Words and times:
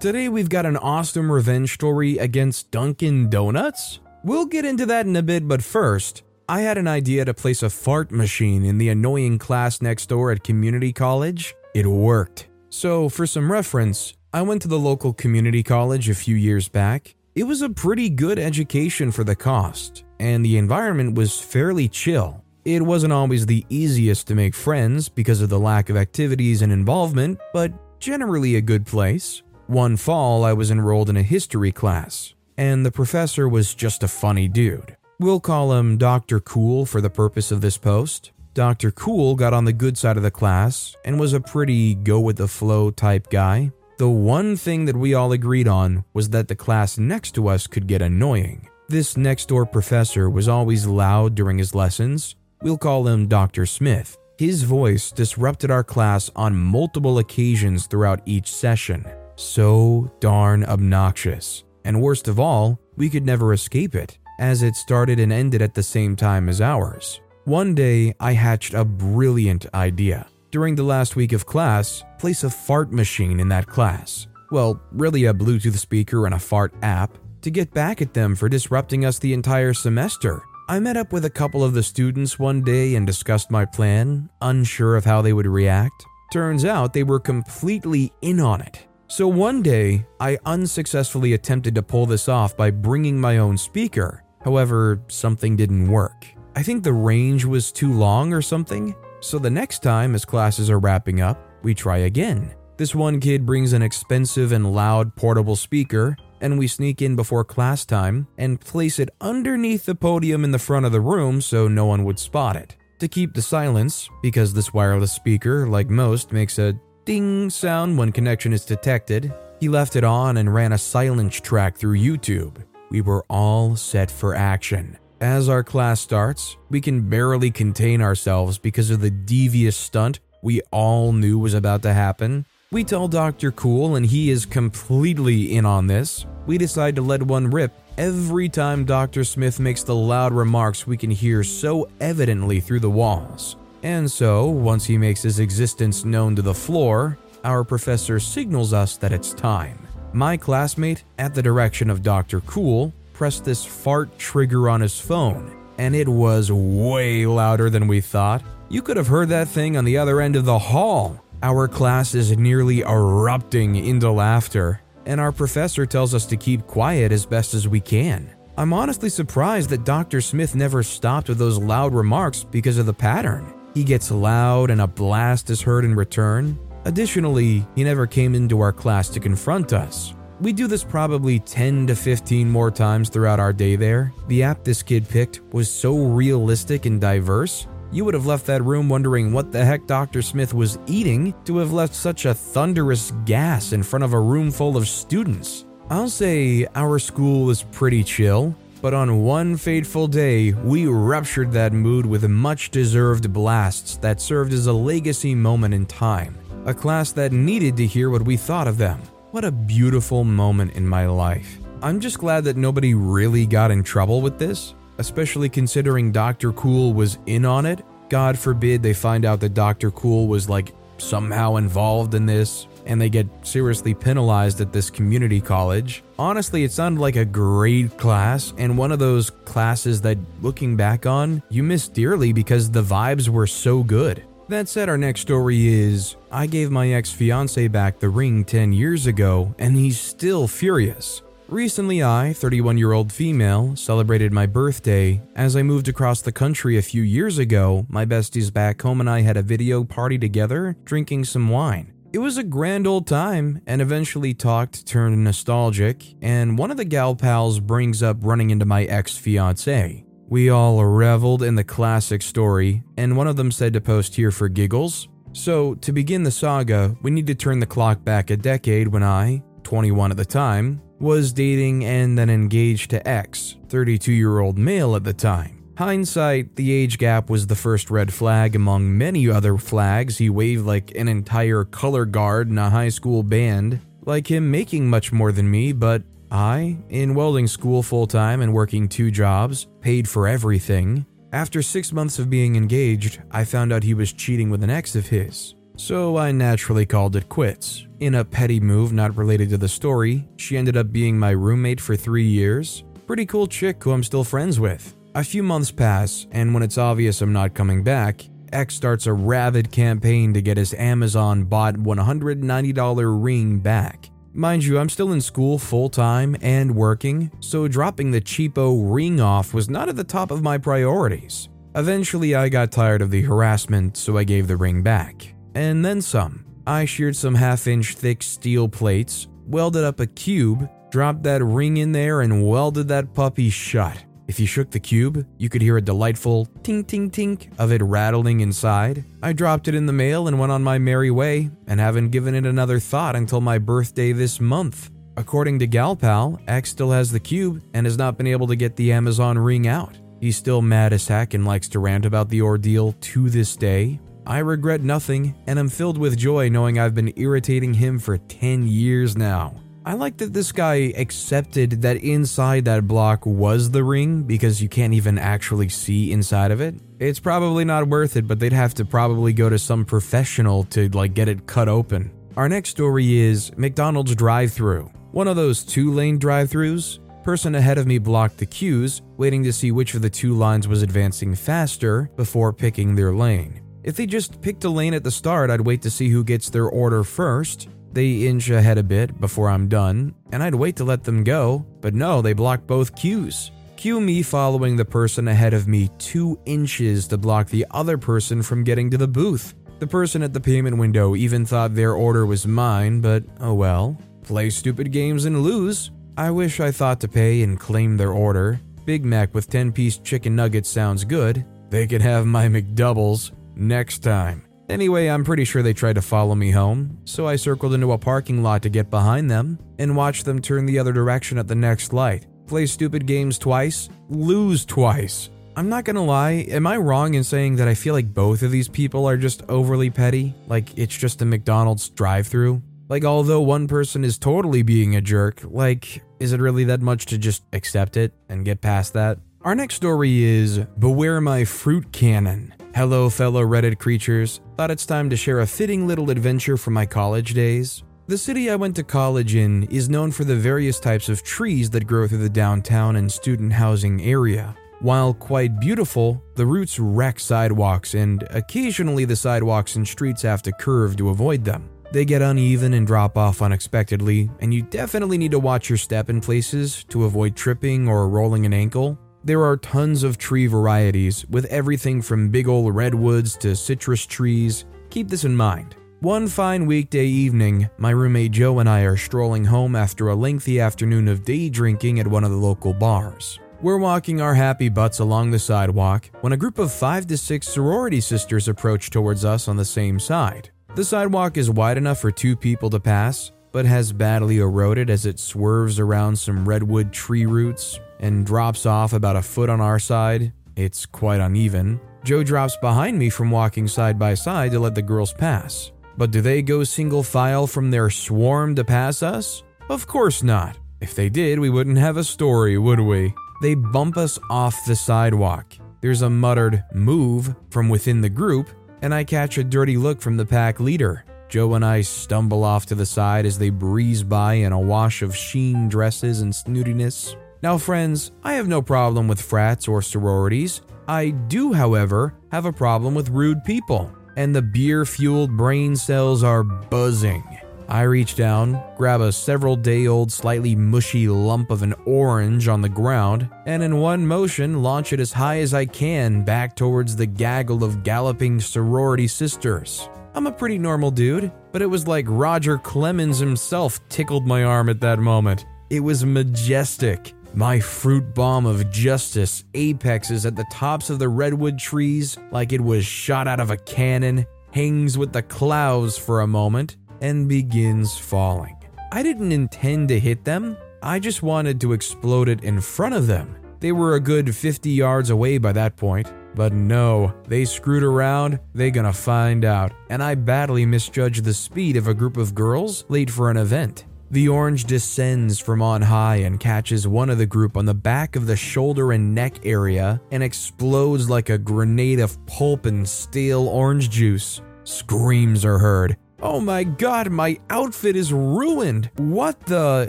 Today 0.00 0.28
we've 0.28 0.50
got 0.50 0.66
an 0.66 0.76
awesome 0.76 1.32
revenge 1.32 1.72
story 1.72 2.18
against 2.18 2.70
Dunkin' 2.70 3.30
Donuts. 3.30 4.00
We'll 4.22 4.44
get 4.44 4.66
into 4.66 4.84
that 4.86 5.06
in 5.06 5.16
a 5.16 5.22
bit, 5.22 5.48
but 5.48 5.62
first, 5.62 6.22
I 6.46 6.60
had 6.60 6.76
an 6.76 6.86
idea 6.86 7.24
to 7.24 7.32
place 7.32 7.62
a 7.62 7.70
fart 7.70 8.10
machine 8.10 8.66
in 8.66 8.76
the 8.76 8.90
annoying 8.90 9.38
class 9.38 9.80
next 9.80 10.10
door 10.10 10.30
at 10.30 10.44
community 10.44 10.92
college. 10.92 11.54
It 11.74 11.86
worked. 11.86 12.48
So, 12.68 13.08
for 13.08 13.26
some 13.26 13.50
reference, 13.50 14.12
I 14.34 14.42
went 14.42 14.60
to 14.62 14.68
the 14.68 14.78
local 14.78 15.14
community 15.14 15.62
college 15.62 16.10
a 16.10 16.14
few 16.14 16.36
years 16.36 16.68
back. 16.68 17.14
It 17.34 17.44
was 17.44 17.62
a 17.62 17.70
pretty 17.70 18.10
good 18.10 18.38
education 18.38 19.10
for 19.10 19.24
the 19.24 19.36
cost, 19.36 20.04
and 20.20 20.44
the 20.44 20.58
environment 20.58 21.14
was 21.14 21.40
fairly 21.40 21.88
chill. 21.88 22.43
It 22.64 22.80
wasn't 22.80 23.12
always 23.12 23.44
the 23.44 23.66
easiest 23.68 24.26
to 24.28 24.34
make 24.34 24.54
friends 24.54 25.10
because 25.10 25.42
of 25.42 25.50
the 25.50 25.60
lack 25.60 25.90
of 25.90 25.98
activities 25.98 26.62
and 26.62 26.72
involvement, 26.72 27.38
but 27.52 28.00
generally 28.00 28.56
a 28.56 28.62
good 28.62 28.86
place. 28.86 29.42
One 29.66 29.98
fall, 29.98 30.44
I 30.44 30.54
was 30.54 30.70
enrolled 30.70 31.10
in 31.10 31.16
a 31.18 31.22
history 31.22 31.72
class, 31.72 32.32
and 32.56 32.84
the 32.84 32.90
professor 32.90 33.50
was 33.50 33.74
just 33.74 34.02
a 34.02 34.08
funny 34.08 34.48
dude. 34.48 34.96
We'll 35.20 35.40
call 35.40 35.74
him 35.74 35.98
Dr. 35.98 36.40
Cool 36.40 36.86
for 36.86 37.02
the 37.02 37.10
purpose 37.10 37.52
of 37.52 37.60
this 37.60 37.76
post. 37.76 38.32
Dr. 38.54 38.90
Cool 38.90 39.34
got 39.34 39.52
on 39.52 39.66
the 39.66 39.72
good 39.74 39.98
side 39.98 40.16
of 40.16 40.22
the 40.22 40.30
class 40.30 40.96
and 41.04 41.20
was 41.20 41.34
a 41.34 41.40
pretty 41.40 41.94
go 41.94 42.18
with 42.18 42.36
the 42.36 42.48
flow 42.48 42.90
type 42.90 43.28
guy. 43.28 43.72
The 43.98 44.08
one 44.08 44.56
thing 44.56 44.86
that 44.86 44.96
we 44.96 45.12
all 45.12 45.32
agreed 45.32 45.68
on 45.68 46.04
was 46.14 46.30
that 46.30 46.48
the 46.48 46.56
class 46.56 46.96
next 46.96 47.32
to 47.32 47.48
us 47.48 47.66
could 47.66 47.86
get 47.86 48.00
annoying. 48.00 48.68
This 48.88 49.18
next 49.18 49.48
door 49.48 49.66
professor 49.66 50.30
was 50.30 50.48
always 50.48 50.86
loud 50.86 51.34
during 51.34 51.58
his 51.58 51.74
lessons. 51.74 52.36
We'll 52.64 52.78
call 52.78 53.06
him 53.06 53.28
Dr. 53.28 53.66
Smith. 53.66 54.16
His 54.38 54.62
voice 54.62 55.10
disrupted 55.10 55.70
our 55.70 55.84
class 55.84 56.30
on 56.34 56.56
multiple 56.56 57.18
occasions 57.18 57.86
throughout 57.86 58.22
each 58.24 58.50
session. 58.50 59.04
So 59.36 60.10
darn 60.18 60.64
obnoxious. 60.64 61.64
And 61.84 62.00
worst 62.00 62.26
of 62.26 62.40
all, 62.40 62.80
we 62.96 63.10
could 63.10 63.26
never 63.26 63.52
escape 63.52 63.94
it, 63.94 64.16
as 64.40 64.62
it 64.62 64.76
started 64.76 65.20
and 65.20 65.30
ended 65.30 65.60
at 65.60 65.74
the 65.74 65.82
same 65.82 66.16
time 66.16 66.48
as 66.48 66.62
ours. 66.62 67.20
One 67.44 67.74
day, 67.74 68.14
I 68.18 68.32
hatched 68.32 68.72
a 68.72 68.86
brilliant 68.86 69.66
idea. 69.74 70.26
During 70.50 70.74
the 70.74 70.84
last 70.84 71.16
week 71.16 71.34
of 71.34 71.44
class, 71.44 72.02
place 72.18 72.44
a 72.44 72.50
fart 72.50 72.90
machine 72.90 73.40
in 73.40 73.50
that 73.50 73.66
class. 73.66 74.26
Well, 74.50 74.80
really 74.90 75.26
a 75.26 75.34
Bluetooth 75.34 75.76
speaker 75.76 76.24
and 76.24 76.34
a 76.34 76.38
fart 76.38 76.72
app 76.82 77.18
to 77.42 77.50
get 77.50 77.74
back 77.74 78.00
at 78.00 78.14
them 78.14 78.34
for 78.34 78.48
disrupting 78.48 79.04
us 79.04 79.18
the 79.18 79.34
entire 79.34 79.74
semester. 79.74 80.42
I 80.66 80.80
met 80.80 80.96
up 80.96 81.12
with 81.12 81.26
a 81.26 81.30
couple 81.30 81.62
of 81.62 81.74
the 81.74 81.82
students 81.82 82.38
one 82.38 82.62
day 82.62 82.94
and 82.94 83.06
discussed 83.06 83.50
my 83.50 83.66
plan, 83.66 84.30
unsure 84.40 84.96
of 84.96 85.04
how 85.04 85.20
they 85.20 85.34
would 85.34 85.46
react. 85.46 86.06
Turns 86.32 86.64
out 86.64 86.94
they 86.94 87.02
were 87.02 87.20
completely 87.20 88.10
in 88.22 88.40
on 88.40 88.62
it. 88.62 88.86
So 89.06 89.28
one 89.28 89.60
day, 89.60 90.06
I 90.20 90.38
unsuccessfully 90.46 91.34
attempted 91.34 91.74
to 91.74 91.82
pull 91.82 92.06
this 92.06 92.30
off 92.30 92.56
by 92.56 92.70
bringing 92.70 93.20
my 93.20 93.36
own 93.36 93.58
speaker. 93.58 94.24
However, 94.42 95.02
something 95.08 95.54
didn't 95.54 95.90
work. 95.90 96.26
I 96.56 96.62
think 96.62 96.82
the 96.82 96.94
range 96.94 97.44
was 97.44 97.70
too 97.70 97.92
long 97.92 98.32
or 98.32 98.40
something. 98.40 98.94
So 99.20 99.38
the 99.38 99.50
next 99.50 99.82
time, 99.82 100.14
as 100.14 100.24
classes 100.24 100.70
are 100.70 100.78
wrapping 100.78 101.20
up, 101.20 101.38
we 101.62 101.74
try 101.74 101.98
again. 101.98 102.54
This 102.78 102.94
one 102.94 103.20
kid 103.20 103.44
brings 103.44 103.74
an 103.74 103.82
expensive 103.82 104.50
and 104.52 104.74
loud 104.74 105.14
portable 105.14 105.56
speaker, 105.56 106.16
and 106.40 106.58
we 106.58 106.66
sneak 106.66 107.02
in 107.02 107.16
before 107.16 107.44
class 107.44 107.84
time 107.84 108.26
and 108.38 108.60
place 108.60 108.98
it 108.98 109.10
underneath 109.20 109.84
the 109.84 109.94
podium 109.94 110.44
in 110.44 110.50
the 110.50 110.58
front 110.58 110.86
of 110.86 110.92
the 110.92 111.00
room 111.00 111.40
so 111.40 111.68
no 111.68 111.86
one 111.86 112.04
would 112.04 112.18
spot 112.18 112.56
it. 112.56 112.76
To 113.00 113.08
keep 113.08 113.34
the 113.34 113.42
silence, 113.42 114.08
because 114.22 114.54
this 114.54 114.72
wireless 114.72 115.12
speaker, 115.12 115.66
like 115.66 115.90
most, 115.90 116.32
makes 116.32 116.58
a 116.58 116.78
ding 117.04 117.50
sound 117.50 117.98
when 117.98 118.12
connection 118.12 118.52
is 118.52 118.64
detected. 118.64 119.32
He 119.60 119.68
left 119.68 119.96
it 119.96 120.04
on 120.04 120.36
and 120.36 120.52
ran 120.52 120.72
a 120.72 120.78
silence 120.78 121.40
track 121.40 121.76
through 121.76 121.98
YouTube. 121.98 122.64
We 122.90 123.00
were 123.00 123.24
all 123.28 123.76
set 123.76 124.10
for 124.10 124.34
action. 124.34 124.98
As 125.20 125.48
our 125.48 125.64
class 125.64 126.00
starts, 126.00 126.56
we 126.70 126.80
can 126.80 127.08
barely 127.08 127.50
contain 127.50 128.00
ourselves 128.00 128.58
because 128.58 128.90
of 128.90 129.00
the 129.00 129.10
devious 129.10 129.76
stunt 129.76 130.20
we 130.42 130.60
all 130.70 131.12
knew 131.12 131.38
was 131.38 131.54
about 131.54 131.82
to 131.82 131.92
happen. 131.94 132.44
We 132.70 132.82
tell 132.82 133.08
Dr. 133.08 133.52
Cool, 133.52 133.96
and 133.96 134.04
he 134.04 134.30
is 134.30 134.46
completely 134.46 135.54
in 135.54 135.64
on 135.64 135.86
this. 135.86 136.26
We 136.46 136.58
decide 136.58 136.96
to 136.96 137.02
let 137.02 137.22
one 137.22 137.50
rip 137.50 137.72
every 137.96 138.48
time 138.48 138.84
Dr. 138.84 139.22
Smith 139.22 139.60
makes 139.60 139.82
the 139.82 139.94
loud 139.94 140.32
remarks 140.32 140.86
we 140.86 140.96
can 140.96 141.10
hear 141.10 141.44
so 141.44 141.88
evidently 142.00 142.60
through 142.60 142.80
the 142.80 142.90
walls. 142.90 143.56
And 143.82 144.10
so, 144.10 144.46
once 144.46 144.84
he 144.84 144.98
makes 144.98 145.22
his 145.22 145.38
existence 145.38 146.04
known 146.04 146.34
to 146.36 146.42
the 146.42 146.54
floor, 146.54 147.18
our 147.44 147.64
professor 147.64 148.18
signals 148.18 148.72
us 148.72 148.96
that 148.96 149.12
it's 149.12 149.34
time. 149.34 149.78
My 150.12 150.36
classmate, 150.36 151.04
at 151.18 151.34
the 151.34 151.42
direction 151.42 151.90
of 151.90 152.02
Dr. 152.02 152.40
Cool, 152.40 152.92
pressed 153.12 153.44
this 153.44 153.64
fart 153.64 154.18
trigger 154.18 154.68
on 154.68 154.80
his 154.80 154.98
phone, 154.98 155.56
and 155.78 155.94
it 155.94 156.08
was 156.08 156.50
way 156.50 157.26
louder 157.26 157.68
than 157.68 157.86
we 157.86 158.00
thought. 158.00 158.42
You 158.68 158.80
could 158.80 158.96
have 158.96 159.06
heard 159.06 159.28
that 159.28 159.48
thing 159.48 159.76
on 159.76 159.84
the 159.84 159.98
other 159.98 160.20
end 160.20 160.34
of 160.34 160.46
the 160.46 160.58
hall. 160.58 161.23
Our 161.44 161.68
class 161.68 162.14
is 162.14 162.38
nearly 162.38 162.80
erupting 162.80 163.76
into 163.76 164.10
laughter, 164.10 164.80
and 165.04 165.20
our 165.20 165.30
professor 165.30 165.84
tells 165.84 166.14
us 166.14 166.24
to 166.24 166.38
keep 166.38 166.66
quiet 166.66 167.12
as 167.12 167.26
best 167.26 167.52
as 167.52 167.68
we 167.68 167.80
can. 167.80 168.30
I'm 168.56 168.72
honestly 168.72 169.10
surprised 169.10 169.68
that 169.68 169.84
Dr. 169.84 170.22
Smith 170.22 170.54
never 170.54 170.82
stopped 170.82 171.28
with 171.28 171.36
those 171.36 171.58
loud 171.58 171.92
remarks 171.92 172.44
because 172.44 172.78
of 172.78 172.86
the 172.86 172.94
pattern. 172.94 173.52
He 173.74 173.84
gets 173.84 174.10
loud 174.10 174.70
and 174.70 174.80
a 174.80 174.86
blast 174.86 175.50
is 175.50 175.60
heard 175.60 175.84
in 175.84 175.94
return. 175.94 176.58
Additionally, 176.86 177.66
he 177.74 177.84
never 177.84 178.06
came 178.06 178.34
into 178.34 178.62
our 178.62 178.72
class 178.72 179.10
to 179.10 179.20
confront 179.20 179.74
us. 179.74 180.14
We 180.40 180.54
do 180.54 180.66
this 180.66 180.82
probably 180.82 181.40
10 181.40 181.88
to 181.88 181.94
15 181.94 182.48
more 182.48 182.70
times 182.70 183.10
throughout 183.10 183.38
our 183.38 183.52
day 183.52 183.76
there. 183.76 184.14
The 184.28 184.44
app 184.44 184.64
this 184.64 184.82
kid 184.82 185.06
picked 185.06 185.42
was 185.52 185.70
so 185.70 186.06
realistic 186.06 186.86
and 186.86 186.98
diverse, 186.98 187.66
you 187.94 188.04
would 188.04 188.14
have 188.14 188.26
left 188.26 188.44
that 188.46 188.64
room 188.64 188.88
wondering 188.88 189.32
what 189.32 189.52
the 189.52 189.64
heck 189.64 189.86
Dr. 189.86 190.20
Smith 190.20 190.52
was 190.52 190.78
eating 190.88 191.32
to 191.44 191.58
have 191.58 191.72
left 191.72 191.94
such 191.94 192.24
a 192.24 192.34
thunderous 192.34 193.12
gas 193.24 193.72
in 193.72 193.84
front 193.84 194.02
of 194.02 194.12
a 194.12 194.20
room 194.20 194.50
full 194.50 194.76
of 194.76 194.88
students. 194.88 195.64
I'll 195.90 196.08
say 196.08 196.66
our 196.74 196.98
school 196.98 197.46
was 197.46 197.62
pretty 197.62 198.02
chill, 198.02 198.56
but 198.82 198.94
on 198.94 199.22
one 199.22 199.56
fateful 199.56 200.08
day, 200.08 200.52
we 200.52 200.86
ruptured 200.86 201.52
that 201.52 201.72
mood 201.72 202.04
with 202.04 202.28
much 202.28 202.70
deserved 202.70 203.32
blasts 203.32 203.96
that 203.98 204.20
served 204.20 204.52
as 204.52 204.66
a 204.66 204.72
legacy 204.72 205.36
moment 205.36 205.72
in 205.72 205.86
time. 205.86 206.36
A 206.66 206.74
class 206.74 207.12
that 207.12 207.30
needed 207.30 207.76
to 207.76 207.86
hear 207.86 208.10
what 208.10 208.22
we 208.22 208.36
thought 208.36 208.66
of 208.66 208.76
them. 208.76 209.00
What 209.30 209.44
a 209.44 209.52
beautiful 209.52 210.24
moment 210.24 210.72
in 210.72 210.86
my 210.86 211.06
life. 211.06 211.58
I'm 211.80 212.00
just 212.00 212.18
glad 212.18 212.42
that 212.44 212.56
nobody 212.56 212.94
really 212.94 213.46
got 213.46 213.70
in 213.70 213.84
trouble 213.84 214.20
with 214.20 214.38
this, 214.38 214.74
especially 214.98 215.48
considering 215.48 216.12
Dr. 216.12 216.52
Cool 216.52 216.92
was 216.92 217.18
in 217.26 217.44
on 217.44 217.66
it. 217.66 217.84
God 218.08 218.38
forbid 218.38 218.82
they 218.82 218.94
find 218.94 219.24
out 219.24 219.40
that 219.40 219.54
Dr. 219.54 219.90
Cool 219.90 220.28
was 220.28 220.48
like 220.48 220.74
somehow 220.98 221.56
involved 221.56 222.14
in 222.14 222.26
this 222.26 222.66
and 222.86 223.00
they 223.00 223.08
get 223.08 223.26
seriously 223.42 223.94
penalized 223.94 224.60
at 224.60 224.72
this 224.72 224.90
community 224.90 225.40
college. 225.40 226.02
Honestly, 226.18 226.64
it 226.64 226.72
sounded 226.72 227.00
like 227.00 227.16
a 227.16 227.24
great 227.24 227.96
class 227.96 228.52
and 228.58 228.76
one 228.76 228.92
of 228.92 228.98
those 228.98 229.30
classes 229.30 230.00
that, 230.02 230.18
looking 230.42 230.76
back 230.76 231.06
on, 231.06 231.42
you 231.48 231.62
miss 231.62 231.88
dearly 231.88 232.32
because 232.32 232.70
the 232.70 232.82
vibes 232.82 233.28
were 233.28 233.46
so 233.46 233.82
good. 233.82 234.22
That 234.48 234.68
said, 234.68 234.90
our 234.90 234.98
next 234.98 235.22
story 235.22 235.68
is 235.68 236.16
I 236.30 236.46
gave 236.46 236.70
my 236.70 236.92
ex 236.92 237.10
fiance 237.10 237.66
back 237.68 237.98
the 237.98 238.10
ring 238.10 238.44
10 238.44 238.74
years 238.74 239.06
ago 239.06 239.54
and 239.58 239.74
he's 239.74 239.98
still 239.98 240.46
furious. 240.46 241.22
Recently, 241.48 242.02
I, 242.02 242.32
31 242.32 242.78
year 242.78 242.92
old 242.92 243.12
female, 243.12 243.76
celebrated 243.76 244.32
my 244.32 244.46
birthday. 244.46 245.20
As 245.36 245.56
I 245.56 245.62
moved 245.62 245.88
across 245.88 246.22
the 246.22 246.32
country 246.32 246.78
a 246.78 246.82
few 246.82 247.02
years 247.02 247.36
ago, 247.36 247.84
my 247.90 248.06
besties 248.06 248.52
back 248.52 248.80
home 248.80 249.00
and 249.00 249.10
I 249.10 249.20
had 249.20 249.36
a 249.36 249.42
video 249.42 249.84
party 249.84 250.18
together, 250.18 250.74
drinking 250.84 251.26
some 251.26 251.50
wine. 251.50 251.92
It 252.14 252.18
was 252.18 252.38
a 252.38 252.44
grand 252.44 252.86
old 252.86 253.06
time, 253.06 253.60
and 253.66 253.82
eventually 253.82 254.32
talked 254.32 254.86
turned 254.86 255.22
nostalgic, 255.22 256.14
and 256.22 256.56
one 256.56 256.70
of 256.70 256.78
the 256.78 256.84
gal 256.84 257.14
pals 257.14 257.60
brings 257.60 258.02
up 258.02 258.16
running 258.22 258.48
into 258.50 258.64
my 258.64 258.84
ex 258.84 259.16
fiance. 259.16 260.02
We 260.28 260.48
all 260.48 260.82
reveled 260.84 261.42
in 261.42 261.56
the 261.56 261.64
classic 261.64 262.22
story, 262.22 262.82
and 262.96 263.18
one 263.18 263.28
of 263.28 263.36
them 263.36 263.52
said 263.52 263.74
to 263.74 263.82
post 263.82 264.14
here 264.14 264.30
for 264.30 264.48
giggles. 264.48 265.08
So, 265.32 265.74
to 265.74 265.92
begin 265.92 266.22
the 266.22 266.30
saga, 266.30 266.96
we 267.02 267.10
need 267.10 267.26
to 267.26 267.34
turn 267.34 267.58
the 267.58 267.66
clock 267.66 268.02
back 268.02 268.30
a 268.30 268.36
decade 268.36 268.88
when 268.88 269.02
I, 269.02 269.42
21 269.64 270.12
at 270.12 270.16
the 270.16 270.24
time, 270.24 270.80
was 271.04 271.34
dating 271.34 271.84
and 271.84 272.18
then 272.18 272.30
engaged 272.30 272.88
to 272.90 273.06
X, 273.06 273.56
32 273.68 274.10
year 274.10 274.40
old 274.40 274.56
male 274.56 274.96
at 274.96 275.04
the 275.04 275.12
time. 275.12 275.62
Hindsight, 275.76 276.56
the 276.56 276.72
age 276.72 276.98
gap 276.98 277.28
was 277.28 277.46
the 277.46 277.54
first 277.54 277.90
red 277.90 278.12
flag 278.12 278.56
among 278.56 278.96
many 278.96 279.28
other 279.28 279.58
flags 279.58 280.16
he 280.16 280.30
waved 280.30 280.64
like 280.64 280.94
an 280.96 281.06
entire 281.06 281.64
color 281.64 282.06
guard 282.06 282.48
in 282.48 282.56
a 282.56 282.70
high 282.70 282.88
school 282.88 283.22
band, 283.22 283.80
like 284.06 284.30
him 284.30 284.50
making 284.50 284.88
much 284.88 285.12
more 285.12 285.30
than 285.30 285.50
me, 285.50 285.72
but 285.72 286.02
I, 286.30 286.78
in 286.88 287.14
welding 287.14 287.48
school 287.48 287.82
full 287.82 288.06
time 288.06 288.40
and 288.40 288.54
working 288.54 288.88
two 288.88 289.10
jobs, 289.10 289.66
paid 289.82 290.08
for 290.08 290.26
everything. 290.26 291.04
After 291.32 291.60
six 291.60 291.92
months 291.92 292.18
of 292.18 292.30
being 292.30 292.56
engaged, 292.56 293.20
I 293.30 293.44
found 293.44 293.72
out 293.74 293.82
he 293.82 293.94
was 293.94 294.12
cheating 294.12 294.48
with 294.48 294.62
an 294.62 294.70
ex 294.70 294.96
of 294.96 295.08
his. 295.08 295.54
So 295.76 296.16
I 296.16 296.30
naturally 296.30 296.86
called 296.86 297.16
it 297.16 297.28
quits. 297.28 297.86
In 297.98 298.14
a 298.14 298.24
petty 298.24 298.60
move 298.60 298.92
not 298.92 299.16
related 299.16 299.50
to 299.50 299.58
the 299.58 299.68
story, 299.68 300.28
she 300.36 300.56
ended 300.56 300.76
up 300.76 300.92
being 300.92 301.18
my 301.18 301.30
roommate 301.30 301.80
for 301.80 301.96
three 301.96 302.26
years. 302.26 302.84
Pretty 303.06 303.26
cool 303.26 303.48
chick 303.48 303.82
who 303.82 303.90
I'm 303.90 304.04
still 304.04 304.24
friends 304.24 304.60
with. 304.60 304.96
A 305.16 305.24
few 305.24 305.42
months 305.42 305.72
pass, 305.72 306.26
and 306.30 306.54
when 306.54 306.62
it's 306.62 306.78
obvious 306.78 307.20
I'm 307.20 307.32
not 307.32 307.54
coming 307.54 307.82
back, 307.82 308.24
X 308.52 308.76
starts 308.76 309.06
a 309.06 309.12
rabid 309.12 309.72
campaign 309.72 310.32
to 310.34 310.42
get 310.42 310.56
his 310.56 310.74
Amazon 310.74 311.44
bought 311.44 311.74
$190 311.74 313.24
ring 313.24 313.58
back. 313.58 314.10
Mind 314.32 314.64
you, 314.64 314.78
I'm 314.78 314.88
still 314.88 315.12
in 315.12 315.20
school 315.20 315.58
full 315.58 315.88
time 315.88 316.36
and 316.40 316.74
working, 316.74 317.32
so 317.40 317.66
dropping 317.66 318.12
the 318.12 318.20
cheapo 318.20 318.80
ring 318.92 319.20
off 319.20 319.52
was 319.52 319.68
not 319.68 319.88
at 319.88 319.96
the 319.96 320.04
top 320.04 320.30
of 320.30 320.42
my 320.42 320.56
priorities. 320.56 321.48
Eventually, 321.74 322.36
I 322.36 322.48
got 322.48 322.70
tired 322.70 323.02
of 323.02 323.10
the 323.10 323.22
harassment, 323.22 323.96
so 323.96 324.16
I 324.16 324.22
gave 324.22 324.46
the 324.46 324.56
ring 324.56 324.82
back 324.82 325.34
and 325.54 325.84
then 325.84 326.00
some. 326.02 326.44
I 326.66 326.84
sheared 326.84 327.16
some 327.16 327.34
half 327.34 327.66
inch 327.66 327.94
thick 327.94 328.22
steel 328.22 328.68
plates, 328.68 329.28
welded 329.46 329.84
up 329.84 330.00
a 330.00 330.06
cube, 330.06 330.68
dropped 330.90 331.22
that 331.24 331.44
ring 331.44 331.76
in 331.76 331.92
there, 331.92 332.22
and 332.22 332.46
welded 332.46 332.88
that 332.88 333.14
puppy 333.14 333.50
shut. 333.50 334.04
If 334.26 334.40
you 334.40 334.46
shook 334.46 334.70
the 334.70 334.80
cube, 334.80 335.26
you 335.36 335.50
could 335.50 335.60
hear 335.60 335.76
a 335.76 335.82
delightful 335.82 336.46
tink 336.62 336.84
tink 336.84 337.10
tink 337.10 337.52
of 337.58 337.72
it 337.72 337.82
rattling 337.82 338.40
inside. 338.40 339.04
I 339.22 339.34
dropped 339.34 339.68
it 339.68 339.74
in 339.74 339.84
the 339.84 339.92
mail 339.92 340.28
and 340.28 340.38
went 340.38 340.52
on 340.52 340.62
my 340.62 340.78
merry 340.78 341.10
way, 341.10 341.50
and 341.66 341.78
haven't 341.78 342.10
given 342.10 342.34
it 342.34 342.46
another 342.46 342.80
thought 342.80 343.16
until 343.16 343.42
my 343.42 343.58
birthday 343.58 344.12
this 344.12 344.40
month. 344.40 344.90
According 345.16 345.58
to 345.58 345.66
Galpal, 345.66 346.40
X 346.48 346.70
still 346.70 346.90
has 346.90 347.12
the 347.12 347.20
cube 347.20 347.62
and 347.74 347.86
has 347.86 347.98
not 347.98 348.16
been 348.16 348.26
able 348.26 348.46
to 348.46 348.56
get 348.56 348.76
the 348.76 348.92
Amazon 348.92 349.38
ring 349.38 349.68
out. 349.68 349.96
He's 350.20 350.36
still 350.36 350.62
mad 350.62 350.94
as 350.94 351.06
heck 351.06 351.34
and 351.34 351.44
likes 351.44 351.68
to 351.68 351.78
rant 351.78 352.06
about 352.06 352.30
the 352.30 352.40
ordeal 352.40 352.92
to 352.92 353.28
this 353.28 353.56
day. 353.56 354.00
I 354.26 354.38
regret 354.38 354.82
nothing 354.82 355.34
and 355.46 355.58
am 355.58 355.68
filled 355.68 355.98
with 355.98 356.16
joy 356.16 356.48
knowing 356.48 356.78
I've 356.78 356.94
been 356.94 357.12
irritating 357.16 357.74
him 357.74 357.98
for 357.98 358.16
10 358.16 358.66
years 358.66 359.18
now. 359.18 359.60
I 359.84 359.92
like 359.92 360.16
that 360.16 360.32
this 360.32 360.50
guy 360.50 360.94
accepted 360.96 361.82
that 361.82 361.98
inside 361.98 362.64
that 362.64 362.88
block 362.88 363.26
was 363.26 363.70
the 363.70 363.84
ring 363.84 364.22
because 364.22 364.62
you 364.62 364.68
can't 364.70 364.94
even 364.94 365.18
actually 365.18 365.68
see 365.68 366.10
inside 366.10 366.52
of 366.52 366.62
it. 366.62 366.74
It's 366.98 367.20
probably 367.20 367.66
not 367.66 367.86
worth 367.86 368.16
it, 368.16 368.26
but 368.26 368.38
they'd 368.38 368.54
have 368.54 368.72
to 368.74 368.86
probably 368.86 369.34
go 369.34 369.50
to 369.50 369.58
some 369.58 369.84
professional 369.84 370.64
to 370.64 370.88
like 370.88 371.12
get 371.12 371.28
it 371.28 371.46
cut 371.46 371.68
open. 371.68 372.10
Our 372.34 372.48
next 372.48 372.70
story 372.70 373.18
is 373.18 373.54
McDonald's 373.58 374.14
drive-through. 374.14 374.90
One 375.12 375.28
of 375.28 375.36
those 375.36 375.62
two-lane 375.62 376.18
drive-throughs. 376.18 376.98
Person 377.22 377.54
ahead 377.54 377.76
of 377.76 377.86
me 377.86 377.98
blocked 377.98 378.38
the 378.38 378.46
queues, 378.46 379.02
waiting 379.18 379.44
to 379.44 379.52
see 379.52 379.70
which 379.70 379.94
of 379.94 380.02
the 380.02 380.10
two 380.10 380.34
lines 380.34 380.66
was 380.66 380.82
advancing 380.82 381.34
faster 381.34 382.10
before 382.16 382.52
picking 382.54 382.94
their 382.94 383.14
lane. 383.14 383.60
If 383.84 383.96
they 383.96 384.06
just 384.06 384.40
picked 384.40 384.64
a 384.64 384.70
lane 384.70 384.94
at 384.94 385.04
the 385.04 385.10
start, 385.10 385.50
I'd 385.50 385.60
wait 385.60 385.82
to 385.82 385.90
see 385.90 386.08
who 386.08 386.24
gets 386.24 386.48
their 386.48 386.66
order 386.66 387.04
first. 387.04 387.68
They 387.92 388.26
inch 388.26 388.48
ahead 388.48 388.78
a 388.78 388.82
bit 388.82 389.20
before 389.20 389.50
I'm 389.50 389.68
done, 389.68 390.14
and 390.32 390.42
I'd 390.42 390.54
wait 390.54 390.76
to 390.76 390.84
let 390.84 391.04
them 391.04 391.22
go, 391.22 391.66
but 391.82 391.94
no, 391.94 392.22
they 392.22 392.32
block 392.32 392.66
both 392.66 392.96
queues. 392.96 393.50
Cue 393.76 394.00
me 394.00 394.22
following 394.22 394.74
the 394.74 394.86
person 394.86 395.28
ahead 395.28 395.52
of 395.52 395.68
me 395.68 395.90
two 395.98 396.40
inches 396.46 397.06
to 397.08 397.18
block 397.18 397.48
the 397.48 397.66
other 397.72 397.98
person 397.98 398.42
from 398.42 398.64
getting 398.64 398.90
to 398.90 398.96
the 398.96 399.06
booth. 399.06 399.54
The 399.80 399.86
person 399.86 400.22
at 400.22 400.32
the 400.32 400.40
payment 400.40 400.78
window 400.78 401.14
even 401.14 401.44
thought 401.44 401.74
their 401.74 401.92
order 401.92 402.24
was 402.24 402.46
mine, 402.46 403.02
but 403.02 403.22
oh 403.40 403.52
well. 403.52 403.98
Play 404.22 404.48
stupid 404.48 404.92
games 404.92 405.26
and 405.26 405.42
lose. 405.42 405.90
I 406.16 406.30
wish 406.30 406.58
I 406.58 406.70
thought 406.70 407.00
to 407.00 407.08
pay 407.08 407.42
and 407.42 407.60
claim 407.60 407.98
their 407.98 408.12
order. 408.12 408.58
Big 408.86 409.04
Mac 409.04 409.34
with 409.34 409.50
10 409.50 409.72
piece 409.72 409.98
chicken 409.98 410.34
nuggets 410.34 410.70
sounds 410.70 411.04
good. 411.04 411.44
They 411.68 411.86
could 411.86 412.00
have 412.00 412.24
my 412.24 412.48
McDoubles 412.48 413.32
next 413.56 413.98
time. 413.98 414.44
Anyway, 414.68 415.08
I'm 415.08 415.24
pretty 415.24 415.44
sure 415.44 415.62
they 415.62 415.74
tried 415.74 415.96
to 415.96 416.02
follow 416.02 416.34
me 416.34 416.50
home, 416.50 416.98
so 417.04 417.26
I 417.26 417.36
circled 417.36 417.74
into 417.74 417.92
a 417.92 417.98
parking 417.98 418.42
lot 418.42 418.62
to 418.62 418.70
get 418.70 418.90
behind 418.90 419.30
them 419.30 419.58
and 419.78 419.96
watched 419.96 420.24
them 420.24 420.40
turn 420.40 420.64
the 420.64 420.78
other 420.78 420.92
direction 420.92 421.36
at 421.36 421.48
the 421.48 421.54
next 421.54 421.92
light. 421.92 422.26
Play 422.46 422.66
stupid 422.66 423.06
games 423.06 423.38
twice, 423.38 423.88
lose 424.08 424.64
twice. 424.64 425.30
I'm 425.56 425.68
not 425.68 425.84
gonna 425.84 426.04
lie, 426.04 426.46
am 426.48 426.66
I 426.66 426.78
wrong 426.78 427.14
in 427.14 427.24
saying 427.24 427.56
that 427.56 427.68
I 427.68 427.74
feel 427.74 427.94
like 427.94 428.12
both 428.12 428.42
of 428.42 428.50
these 428.50 428.68
people 428.68 429.06
are 429.06 429.16
just 429.16 429.42
overly 429.48 429.90
petty? 429.90 430.34
Like 430.48 430.76
it's 430.78 430.96
just 430.96 431.22
a 431.22 431.24
McDonald's 431.24 431.90
drive 431.90 432.26
through? 432.26 432.62
Like, 432.88 433.04
although 433.04 433.40
one 433.40 433.66
person 433.66 434.04
is 434.04 434.18
totally 434.18 434.62
being 434.62 434.94
a 434.94 435.00
jerk, 435.00 435.40
like, 435.44 436.02
is 436.20 436.32
it 436.32 436.40
really 436.40 436.64
that 436.64 436.82
much 436.82 437.06
to 437.06 437.18
just 437.18 437.42
accept 437.52 437.96
it 437.96 438.12
and 438.28 438.44
get 438.44 438.60
past 438.60 438.92
that? 438.92 439.18
Our 439.40 439.54
next 439.54 439.76
story 439.76 440.22
is 440.22 440.58
Beware 440.78 441.20
My 441.20 441.44
Fruit 441.44 441.92
Cannon. 441.92 442.54
Hello, 442.74 443.08
fellow 443.08 443.44
Reddit 443.44 443.78
creatures. 443.78 444.40
Thought 444.56 444.72
it's 444.72 444.84
time 444.84 445.08
to 445.08 445.16
share 445.16 445.38
a 445.38 445.46
fitting 445.46 445.86
little 445.86 446.10
adventure 446.10 446.56
from 446.56 446.74
my 446.74 446.84
college 446.84 447.32
days. 447.32 447.84
The 448.08 448.18
city 448.18 448.50
I 448.50 448.56
went 448.56 448.74
to 448.74 448.82
college 448.82 449.36
in 449.36 449.62
is 449.70 449.88
known 449.88 450.10
for 450.10 450.24
the 450.24 450.34
various 450.34 450.80
types 450.80 451.08
of 451.08 451.22
trees 451.22 451.70
that 451.70 451.86
grow 451.86 452.08
through 452.08 452.18
the 452.18 452.28
downtown 452.28 452.96
and 452.96 453.12
student 453.12 453.52
housing 453.52 454.02
area. 454.02 454.56
While 454.80 455.14
quite 455.14 455.60
beautiful, 455.60 456.20
the 456.34 456.46
roots 456.46 456.80
wreck 456.80 457.20
sidewalks, 457.20 457.94
and 457.94 458.24
occasionally 458.30 459.04
the 459.04 459.14
sidewalks 459.14 459.76
and 459.76 459.86
streets 459.86 460.22
have 460.22 460.42
to 460.42 460.50
curve 460.50 460.96
to 460.96 461.10
avoid 461.10 461.44
them. 461.44 461.70
They 461.92 462.04
get 462.04 462.22
uneven 462.22 462.74
and 462.74 462.84
drop 462.84 463.16
off 463.16 463.40
unexpectedly, 463.40 464.32
and 464.40 464.52
you 464.52 464.62
definitely 464.62 465.16
need 465.16 465.30
to 465.30 465.38
watch 465.38 465.68
your 465.68 465.78
step 465.78 466.10
in 466.10 466.20
places 466.20 466.82
to 466.88 467.04
avoid 467.04 467.36
tripping 467.36 467.86
or 467.86 468.08
rolling 468.08 468.44
an 468.46 468.52
ankle. 468.52 468.98
There 469.26 469.42
are 469.42 469.56
tons 469.56 470.02
of 470.02 470.18
tree 470.18 470.46
varieties, 470.46 471.24
with 471.30 471.46
everything 471.46 472.02
from 472.02 472.28
big 472.28 472.46
old 472.46 472.74
redwoods 472.74 473.38
to 473.38 473.56
citrus 473.56 474.04
trees. 474.04 474.66
Keep 474.90 475.08
this 475.08 475.24
in 475.24 475.34
mind. 475.34 475.76
One 476.00 476.28
fine 476.28 476.66
weekday 476.66 477.06
evening, 477.06 477.70
my 477.78 477.88
roommate 477.88 478.32
Joe 478.32 478.58
and 478.58 478.68
I 478.68 478.80
are 478.82 478.98
strolling 478.98 479.46
home 479.46 479.76
after 479.76 480.08
a 480.08 480.14
lengthy 480.14 480.60
afternoon 480.60 481.08
of 481.08 481.24
day 481.24 481.48
drinking 481.48 482.00
at 482.00 482.06
one 482.06 482.22
of 482.22 482.32
the 482.32 482.36
local 482.36 482.74
bars. 482.74 483.40
We're 483.62 483.78
walking 483.78 484.20
our 484.20 484.34
happy 484.34 484.68
butts 484.68 484.98
along 484.98 485.30
the 485.30 485.38
sidewalk 485.38 486.10
when 486.20 486.34
a 486.34 486.36
group 486.36 486.58
of 486.58 486.70
five 486.70 487.06
to 487.06 487.16
six 487.16 487.48
sorority 487.48 488.02
sisters 488.02 488.48
approach 488.48 488.90
towards 488.90 489.24
us 489.24 489.48
on 489.48 489.56
the 489.56 489.64
same 489.64 489.98
side. 489.98 490.50
The 490.74 490.84
sidewalk 490.84 491.38
is 491.38 491.48
wide 491.48 491.78
enough 491.78 491.98
for 491.98 492.10
two 492.10 492.36
people 492.36 492.68
to 492.68 492.78
pass, 492.78 493.32
but 493.52 493.64
has 493.64 493.90
badly 493.90 494.40
eroded 494.40 494.90
as 494.90 495.06
it 495.06 495.18
swerves 495.18 495.78
around 495.78 496.16
some 496.16 496.46
redwood 496.46 496.92
tree 496.92 497.24
roots 497.24 497.80
and 498.04 498.26
drops 498.26 498.66
off 498.66 498.92
about 498.92 499.16
a 499.16 499.22
foot 499.22 499.48
on 499.48 499.62
our 499.62 499.78
side. 499.78 500.30
It's 500.56 500.84
quite 500.84 501.20
uneven. 501.20 501.80
Joe 502.04 502.22
drops 502.22 502.54
behind 502.58 502.98
me 502.98 503.08
from 503.08 503.30
walking 503.30 503.66
side 503.66 503.98
by 503.98 504.12
side 504.12 504.50
to 504.52 504.60
let 504.60 504.74
the 504.74 504.82
girls 504.82 505.14
pass. 505.14 505.72
But 505.96 506.10
do 506.10 506.20
they 506.20 506.42
go 506.42 506.64
single 506.64 507.02
file 507.02 507.46
from 507.46 507.70
their 507.70 507.88
swarm 507.88 508.56
to 508.56 508.64
pass 508.64 509.02
us? 509.02 509.42
Of 509.70 509.86
course 509.86 510.22
not. 510.22 510.58
If 510.82 510.94
they 510.94 511.08
did, 511.08 511.38
we 511.38 511.48
wouldn't 511.48 511.78
have 511.78 511.96
a 511.96 512.04
story, 512.04 512.58
would 512.58 512.80
we? 512.80 513.14
They 513.40 513.54
bump 513.54 513.96
us 513.96 514.18
off 514.28 514.66
the 514.66 514.76
sidewalk. 514.76 515.54
There's 515.80 516.02
a 516.02 516.10
muttered 516.10 516.62
move 516.74 517.34
from 517.48 517.70
within 517.70 518.02
the 518.02 518.10
group, 518.10 518.50
and 518.82 518.92
I 518.92 519.04
catch 519.04 519.38
a 519.38 519.44
dirty 519.44 519.78
look 519.78 520.02
from 520.02 520.18
the 520.18 520.26
pack 520.26 520.60
leader. 520.60 521.06
Joe 521.30 521.54
and 521.54 521.64
I 521.64 521.80
stumble 521.80 522.44
off 522.44 522.66
to 522.66 522.74
the 522.74 522.84
side 522.84 523.24
as 523.24 523.38
they 523.38 523.48
breeze 523.48 524.02
by 524.02 524.34
in 524.34 524.52
a 524.52 524.60
wash 524.60 525.00
of 525.00 525.16
sheen 525.16 525.70
dresses 525.70 526.20
and 526.20 526.34
snootiness. 526.34 527.16
Now, 527.44 527.58
friends, 527.58 528.10
I 528.22 528.32
have 528.36 528.48
no 528.48 528.62
problem 528.62 529.06
with 529.06 529.20
frats 529.20 529.68
or 529.68 529.82
sororities. 529.82 530.62
I 530.88 531.10
do, 531.10 531.52
however, 531.52 532.14
have 532.32 532.46
a 532.46 532.52
problem 532.54 532.94
with 532.94 533.10
rude 533.10 533.44
people, 533.44 533.94
and 534.16 534.34
the 534.34 534.40
beer 534.40 534.86
fueled 534.86 535.36
brain 535.36 535.76
cells 535.76 536.22
are 536.22 536.42
buzzing. 536.42 537.22
I 537.68 537.82
reach 537.82 538.14
down, 538.14 538.62
grab 538.78 539.02
a 539.02 539.12
several 539.12 539.56
day 539.56 539.86
old, 539.86 540.10
slightly 540.10 540.56
mushy 540.56 541.06
lump 541.06 541.50
of 541.50 541.62
an 541.62 541.74
orange 541.84 542.48
on 542.48 542.62
the 542.62 542.70
ground, 542.70 543.28
and 543.44 543.62
in 543.62 543.76
one 543.76 544.06
motion 544.06 544.62
launch 544.62 544.94
it 544.94 544.98
as 544.98 545.12
high 545.12 545.40
as 545.40 545.52
I 545.52 545.66
can 545.66 546.24
back 546.24 546.56
towards 546.56 546.96
the 546.96 547.04
gaggle 547.04 547.62
of 547.62 547.82
galloping 547.82 548.40
sorority 548.40 549.06
sisters. 549.06 549.86
I'm 550.14 550.26
a 550.26 550.32
pretty 550.32 550.56
normal 550.56 550.90
dude, 550.90 551.30
but 551.52 551.60
it 551.60 551.68
was 551.68 551.86
like 551.86 552.06
Roger 552.08 552.56
Clemens 552.56 553.18
himself 553.18 553.86
tickled 553.90 554.26
my 554.26 554.44
arm 554.44 554.70
at 554.70 554.80
that 554.80 554.98
moment. 554.98 555.44
It 555.68 555.80
was 555.80 556.06
majestic. 556.06 557.12
My 557.36 557.58
fruit 557.58 558.14
bomb 558.14 558.46
of 558.46 558.70
justice 558.70 559.42
apexes 559.54 560.24
at 560.24 560.36
the 560.36 560.46
tops 560.52 560.88
of 560.88 561.00
the 561.00 561.08
redwood 561.08 561.58
trees 561.58 562.16
like 562.30 562.52
it 562.52 562.60
was 562.60 562.86
shot 562.86 563.26
out 563.26 563.40
of 563.40 563.50
a 563.50 563.56
cannon, 563.56 564.24
hangs 564.52 564.96
with 564.96 565.12
the 565.12 565.22
clouds 565.22 565.98
for 565.98 566.20
a 566.20 566.28
moment, 566.28 566.76
and 567.00 567.28
begins 567.28 567.98
falling. 567.98 568.56
I 568.92 569.02
didn't 569.02 569.32
intend 569.32 569.88
to 569.88 569.98
hit 569.98 570.24
them, 570.24 570.56
I 570.80 571.00
just 571.00 571.24
wanted 571.24 571.60
to 571.62 571.72
explode 571.72 572.28
it 572.28 572.44
in 572.44 572.60
front 572.60 572.94
of 572.94 573.08
them. 573.08 573.34
They 573.58 573.72
were 573.72 573.96
a 573.96 574.00
good 574.00 574.32
50 574.36 574.70
yards 574.70 575.10
away 575.10 575.38
by 575.38 575.50
that 575.52 575.76
point. 575.76 576.12
But 576.36 576.52
no, 576.52 577.14
they 577.26 577.44
screwed 577.46 577.82
around, 577.82 578.38
they 578.54 578.70
gonna 578.70 578.92
find 578.92 579.44
out. 579.44 579.72
And 579.90 580.02
I 580.02 580.14
badly 580.14 580.66
misjudged 580.66 581.24
the 581.24 581.34
speed 581.34 581.76
of 581.76 581.88
a 581.88 581.94
group 581.94 582.16
of 582.16 582.34
girls 582.34 582.84
late 582.88 583.10
for 583.10 583.30
an 583.30 583.36
event. 583.36 583.86
The 584.10 584.28
orange 584.28 584.64
descends 584.64 585.40
from 585.40 585.62
on 585.62 585.82
high 585.82 586.16
and 586.16 586.38
catches 586.38 586.86
one 586.86 587.10
of 587.10 587.18
the 587.18 587.26
group 587.26 587.56
on 587.56 587.64
the 587.64 587.74
back 587.74 588.16
of 588.16 588.26
the 588.26 588.36
shoulder 588.36 588.92
and 588.92 589.14
neck 589.14 589.44
area 589.44 590.00
and 590.10 590.22
explodes 590.22 591.10
like 591.10 591.30
a 591.30 591.38
grenade 591.38 592.00
of 592.00 592.24
pulp 592.26 592.66
and 592.66 592.88
stale 592.88 593.48
orange 593.48 593.90
juice. 593.90 594.40
Screams 594.64 595.44
are 595.44 595.58
heard. 595.58 595.96
Oh 596.22 596.40
my 596.40 596.64
god, 596.64 597.10
my 597.10 597.38
outfit 597.50 597.96
is 597.96 598.12
ruined! 598.12 598.90
What 598.96 599.40
the? 599.40 599.88